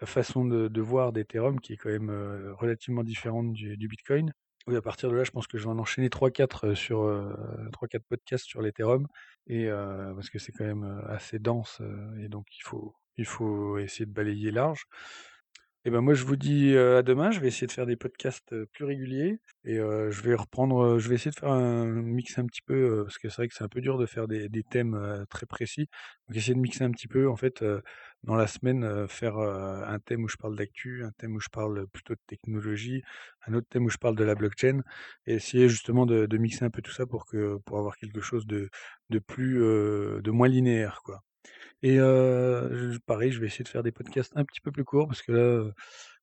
la 0.00 0.06
façon 0.06 0.44
de 0.44 0.68
de 0.68 0.80
voir 0.80 1.12
d'Ethereum 1.12 1.60
qui 1.60 1.72
est 1.72 1.76
quand 1.76 1.88
même, 1.88 2.10
relativement 2.58 3.02
différente 3.04 3.52
du 3.52 3.76
du 3.76 3.88
bitcoin. 3.88 4.32
Oui, 4.66 4.76
à 4.76 4.82
partir 4.82 5.10
de 5.10 5.14
là, 5.14 5.22
je 5.24 5.30
pense 5.30 5.46
que 5.46 5.58
je 5.58 5.64
vais 5.64 5.70
en 5.70 5.78
enchaîner 5.78 6.10
3-4, 6.10 6.66
heu, 6.66 6.74
sur, 6.74 7.02
heu, 7.04 7.32
3-4 7.72 8.04
podcasts 8.08 8.44
sur 8.46 8.60
l'Ethereum 8.60 9.06
et 9.46 9.68
parce 9.68 10.28
que 10.28 10.38
c'est 10.38 10.52
quand 10.52 10.64
même, 10.64 11.02
assez 11.08 11.38
dense, 11.38 11.80
et 12.20 12.28
donc 12.28 12.46
il 12.58 12.62
faut 12.64 12.94
il 13.18 13.24
faut 13.24 13.78
essayer 13.78 14.04
de 14.06 14.12
balayer 14.12 14.50
large. 14.50 14.84
Et 15.86 15.90
ben 15.90 16.00
moi 16.00 16.14
je 16.14 16.24
vous 16.24 16.34
dis, 16.34 16.70
heu, 16.72 16.96
à 16.96 17.02
demain. 17.04 17.30
Je 17.30 17.38
vais 17.38 17.46
essayer 17.46 17.68
de 17.68 17.72
faire 17.72 17.86
des 17.86 17.94
podcasts, 17.94 18.52
heu, 18.52 18.66
plus 18.72 18.84
réguliers 18.84 19.38
et 19.64 19.76
heu, 19.78 20.10
je 20.10 20.20
vais 20.22 20.34
reprendre, 20.34 20.98
je 20.98 21.08
vais 21.08 21.14
essayer 21.14 21.30
de 21.30 21.36
faire 21.38 21.50
un 21.52 21.86
mix 21.86 22.36
un 22.38 22.46
petit 22.46 22.60
peu, 22.62 23.04
parce 23.04 23.18
que 23.18 23.28
c'est 23.28 23.36
vrai 23.36 23.46
que 23.48 23.54
c'est 23.54 23.62
un 23.62 23.68
peu 23.68 23.80
dur 23.80 23.96
de 23.96 24.04
faire 24.06 24.26
des 24.26 24.50
thèmes, 24.68 25.24
très 25.30 25.46
précis. 25.46 25.88
Donc 26.28 26.36
essayer 26.38 26.54
de 26.54 26.58
mixer 26.58 26.82
un 26.82 26.90
petit 26.90 27.06
peu 27.06 27.28
en 27.28 27.36
fait, 27.36 27.64
dans 28.24 28.34
la 28.34 28.48
semaine, 28.48 29.06
faire, 29.08 29.38
un 29.38 29.98
thème 30.00 30.24
où 30.24 30.28
je 30.28 30.36
parle 30.36 30.56
d'actu, 30.56 31.04
un 31.04 31.12
thème 31.18 31.36
où 31.36 31.40
je 31.40 31.48
parle 31.52 31.86
plutôt 31.92 32.14
de 32.14 32.20
technologie, 32.26 33.02
un 33.46 33.54
autre 33.54 33.68
thème 33.70 33.84
où 33.84 33.90
je 33.90 33.98
parle 33.98 34.16
de 34.16 34.24
la 34.24 34.34
blockchain 34.34 34.80
et 35.26 35.34
essayer 35.34 35.68
justement 35.68 36.04
de 36.04 36.26
de 36.26 36.36
mixer 36.36 36.64
un 36.64 36.70
peu 36.70 36.82
tout 36.82 36.90
ça 36.92 37.06
pour 37.06 37.26
que 37.26 37.58
pour 37.64 37.78
avoir 37.78 37.96
quelque 37.96 38.20
chose 38.20 38.44
de 38.46 38.70
de 39.10 39.18
plus, 39.20 39.58
de 39.60 40.30
moins 40.32 40.48
linéaire 40.48 41.00
quoi. 41.04 41.22
Et 41.82 41.98
pareil, 43.06 43.30
je 43.32 43.40
vais 43.40 43.46
essayer 43.46 43.64
de 43.64 43.68
faire 43.68 43.82
des 43.82 43.92
podcasts 43.92 44.32
un 44.36 44.44
petit 44.44 44.60
peu 44.60 44.72
plus 44.72 44.84
courts 44.84 45.06
parce 45.06 45.22
que 45.22 45.32
là, 45.32 45.70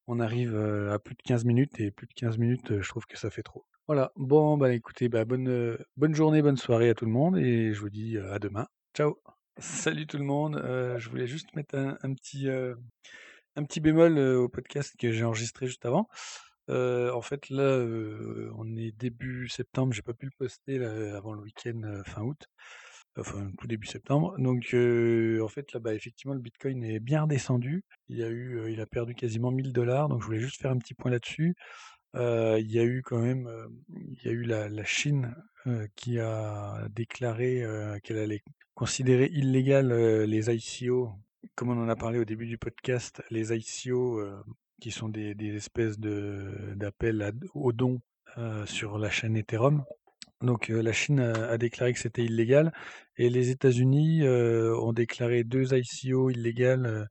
on 0.07 0.19
arrive, 0.19 0.55
à 0.55 0.99
plus 0.99 1.15
de 1.15 1.21
15 1.23 1.45
minutes 1.45 1.79
et 1.79 1.91
plus 1.91 2.07
de 2.07 2.13
15 2.13 2.37
minutes, 2.37 2.81
je 2.81 2.89
trouve 2.89 3.05
que 3.05 3.17
ça 3.17 3.29
fait 3.29 3.43
trop. 3.43 3.65
Voilà, 3.87 4.11
bon, 4.15 4.57
bah, 4.57 4.73
écoutez, 4.73 5.09
bah, 5.09 5.25
bonne, 5.25 5.77
bonne 5.97 6.15
journée, 6.15 6.41
bonne 6.41 6.57
soirée 6.57 6.89
à 6.89 6.93
tout 6.93 7.05
le 7.05 7.11
monde 7.11 7.37
et 7.37 7.73
je 7.73 7.79
vous 7.81 7.89
dis, 7.89 8.17
à 8.17 8.39
demain. 8.39 8.67
Ciao. 8.95 9.17
Salut 9.59 10.07
tout 10.07 10.17
le 10.17 10.23
monde, 10.23 10.59
je 10.97 11.09
voulais 11.09 11.27
juste 11.27 11.55
mettre 11.55 11.75
un 11.75 12.13
petit, 12.15 12.49
un 12.49 13.63
petit 13.63 13.79
bémol, 13.79 14.17
au 14.17 14.49
podcast 14.49 14.95
que 14.97 15.11
j'ai 15.11 15.23
enregistré 15.23 15.67
juste 15.67 15.85
avant. 15.85 16.07
En 16.69 17.21
fait 17.21 17.49
là, 17.49 17.85
on 18.57 18.75
est 18.75 18.91
début 18.97 19.47
septembre, 19.49 19.93
j'ai 19.93 20.01
pas 20.01 20.13
pu 20.13 20.25
le 20.25 20.31
poster 20.37 20.83
avant 20.83 21.33
le 21.33 21.41
week-end, 21.41 22.01
fin 22.05 22.23
août, 22.23 22.47
enfin 23.17 23.51
tout 23.57 23.67
début 23.67 23.87
septembre. 23.87 24.35
Donc 24.39 24.73
heu, 24.73 25.41
en 25.43 25.47
fait 25.47 25.71
là, 25.73 25.79
bah, 25.79 25.93
effectivement 25.93 26.33
le 26.33 26.39
bitcoin 26.41 26.83
est 26.83 26.99
bien 26.99 27.23
redescendu. 27.23 27.83
Il 28.09 28.23
a 28.23 28.29
eu, 28.29 28.57
heu, 28.59 28.71
il 28.71 28.81
a 28.81 28.85
perdu 28.85 29.15
quasiment 29.15 29.51
1 29.51 29.55
000 29.55 29.73
donc 29.73 30.21
je 30.21 30.25
voulais 30.25 30.39
juste 30.39 30.61
faire 30.61 30.71
un 30.71 30.77
petit 30.77 30.93
point 30.93 31.11
là-dessus. 31.11 31.55
Heu, 32.15 32.59
il 32.59 32.71
y 32.71 32.79
a 32.79 32.83
eu 32.85 33.01
quand 33.03 33.19
même, 33.19 33.49
il 33.89 34.23
y 34.23 34.29
a 34.29 34.31
eu 34.31 34.43
la 34.43 34.83
Chine, 34.85 35.35
qui 35.95 36.19
a 36.19 36.87
déclaré, 36.91 37.63
qu'elle 38.03 38.17
allait 38.17 38.43
considérer 38.75 39.29
illégales, 39.31 39.93
les 40.25 40.49
ICO, 40.53 41.11
comme 41.55 41.69
on 41.69 41.81
en 41.83 41.89
a 41.89 41.95
parlé 41.95 42.19
au 42.19 42.25
début 42.25 42.47
du 42.47 42.57
podcast, 42.57 43.21
les 43.29 43.53
ICO, 43.53 44.21
qui 44.81 44.91
sont 44.91 45.09
des 45.09 45.55
espèces 45.55 45.99
de 45.99 46.73
d'appels 46.75 47.33
aux 47.53 47.71
dons, 47.71 48.01
sur 48.65 48.97
la 48.97 49.09
chaîne 49.09 49.37
Ethereum. 49.37 49.83
Donc 50.43 50.67
la 50.67 50.93
Chine 50.93 51.19
a 51.19 51.57
déclaré 51.57 51.93
que 51.93 51.99
c'était 51.99 52.23
illégal 52.23 52.71
et 53.17 53.29
les 53.29 53.49
États-Unis, 53.49 54.27
ont 54.27 54.93
déclaré 54.93 55.43
2 55.43 55.73
ICO 55.73 56.29
illégales, 56.29 57.09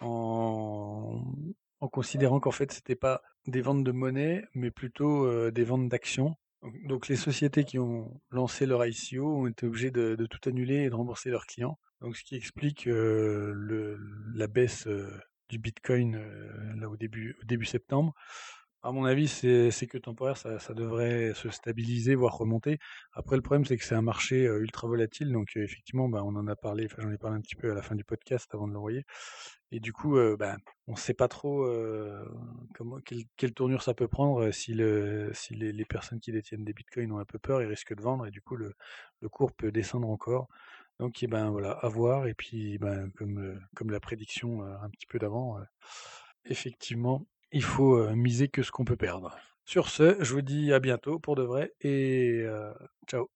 en 0.00 1.22
en 1.80 1.88
considérant 1.88 2.40
qu'en 2.40 2.50
fait 2.50 2.72
c'était 2.72 2.96
pas 2.96 3.22
des 3.46 3.60
ventes 3.60 3.84
de 3.84 3.92
monnaie, 3.92 4.44
mais 4.54 4.70
plutôt, 4.70 5.50
des 5.50 5.64
ventes 5.64 5.88
d'actions. 5.88 6.36
Donc 6.84 7.08
les 7.08 7.16
sociétés 7.16 7.64
qui 7.64 7.78
ont 7.78 8.20
lancé 8.30 8.66
leur 8.66 8.84
ICO 8.84 9.42
ont 9.42 9.46
été 9.46 9.66
obligées 9.66 9.90
de 9.90 10.26
tout 10.26 10.48
annuler 10.48 10.84
et 10.84 10.90
de 10.90 10.94
rembourser 10.94 11.30
leurs 11.30 11.46
clients. 11.46 11.78
Donc 12.00 12.16
ce 12.16 12.24
qui 12.24 12.36
explique, 12.36 12.84
le 12.86 13.98
la 14.34 14.46
baisse, 14.46 14.88
du 15.48 15.58
bitcoin, 15.58 16.20
là 16.76 16.88
au 16.88 16.96
début 16.96 17.36
au 17.40 17.44
début 17.44 17.64
septembre. 17.64 18.14
À 18.84 18.92
mon 18.92 19.04
avis, 19.06 19.26
c'est 19.26 19.86
que 19.88 19.98
temporaire, 19.98 20.36
ça 20.36 20.72
devrait 20.72 21.34
se 21.34 21.50
stabiliser, 21.50 22.14
voire 22.14 22.38
remonter. 22.38 22.78
Après 23.12 23.34
le 23.34 23.42
problème, 23.42 23.64
c'est 23.64 23.76
que 23.76 23.84
c'est 23.84 23.96
un 23.96 24.02
marché, 24.02 24.44
ultra 24.44 24.86
volatile 24.86 25.32
donc 25.32 25.56
effectivement, 25.56 26.08
bah, 26.08 26.22
on 26.24 26.36
en 26.36 26.46
a 26.46 26.54
parlé, 26.54 26.86
enfin 26.86 27.02
j'en 27.02 27.10
ai 27.10 27.18
parlé 27.18 27.36
un 27.36 27.40
petit 27.40 27.56
peu 27.56 27.72
à 27.72 27.74
la 27.74 27.82
fin 27.82 27.96
du 27.96 28.04
podcast 28.04 28.48
avant 28.54 28.68
de 28.68 28.72
l'envoyer 28.74 29.04
et 29.72 29.80
du 29.80 29.92
coup, 29.92 30.16
heu, 30.16 30.36
bah, 30.36 30.56
on 30.86 30.94
sait 30.94 31.12
pas 31.14 31.26
trop, 31.28 31.66
quelle 33.36 33.52
tournure 33.54 33.82
ça 33.82 33.94
peut 33.94 34.08
prendre, 34.08 34.50
si 34.52 34.74
le 34.74 35.30
si 35.34 35.54
les 35.54 35.84
personnes 35.84 36.20
qui 36.20 36.30
détiennent 36.30 36.64
des 36.64 36.72
bitcoins 36.72 37.10
ont 37.12 37.18
un 37.18 37.24
peu 37.24 37.40
peur, 37.40 37.60
ils 37.62 37.66
risquent 37.68 37.96
de 37.96 38.02
vendre 38.02 38.26
et 38.26 38.30
du 38.30 38.40
coup 38.42 38.56
le 38.56 38.74
cours 39.28 39.52
peut 39.52 39.72
descendre 39.72 40.08
encore. 40.08 40.46
Donc 41.00 41.22
et 41.22 41.26
ben, 41.26 41.50
voilà, 41.50 41.72
à 41.72 41.88
voir 41.88 42.26
et 42.28 42.34
puis, 42.34 42.78
ben, 42.78 43.10
comme, 43.16 43.90
la 43.90 44.00
prédiction, 44.00 44.62
un 44.62 44.88
petit 44.90 45.06
peu 45.06 45.18
d'avant, 45.18 45.58
effectivement, 46.44 47.26
il 47.52 47.62
faut, 47.62 48.08
miser 48.10 48.48
que 48.48 48.62
ce 48.62 48.70
qu'on 48.70 48.84
peut 48.84 48.96
perdre. 48.96 49.36
Sur 49.64 49.88
ce, 49.88 50.16
je 50.20 50.32
vous 50.32 50.42
dis 50.42 50.72
à 50.72 50.80
bientôt 50.80 51.18
pour 51.18 51.36
de 51.36 51.42
vrai 51.42 51.74
et 51.80 52.44
ciao. 53.06 53.28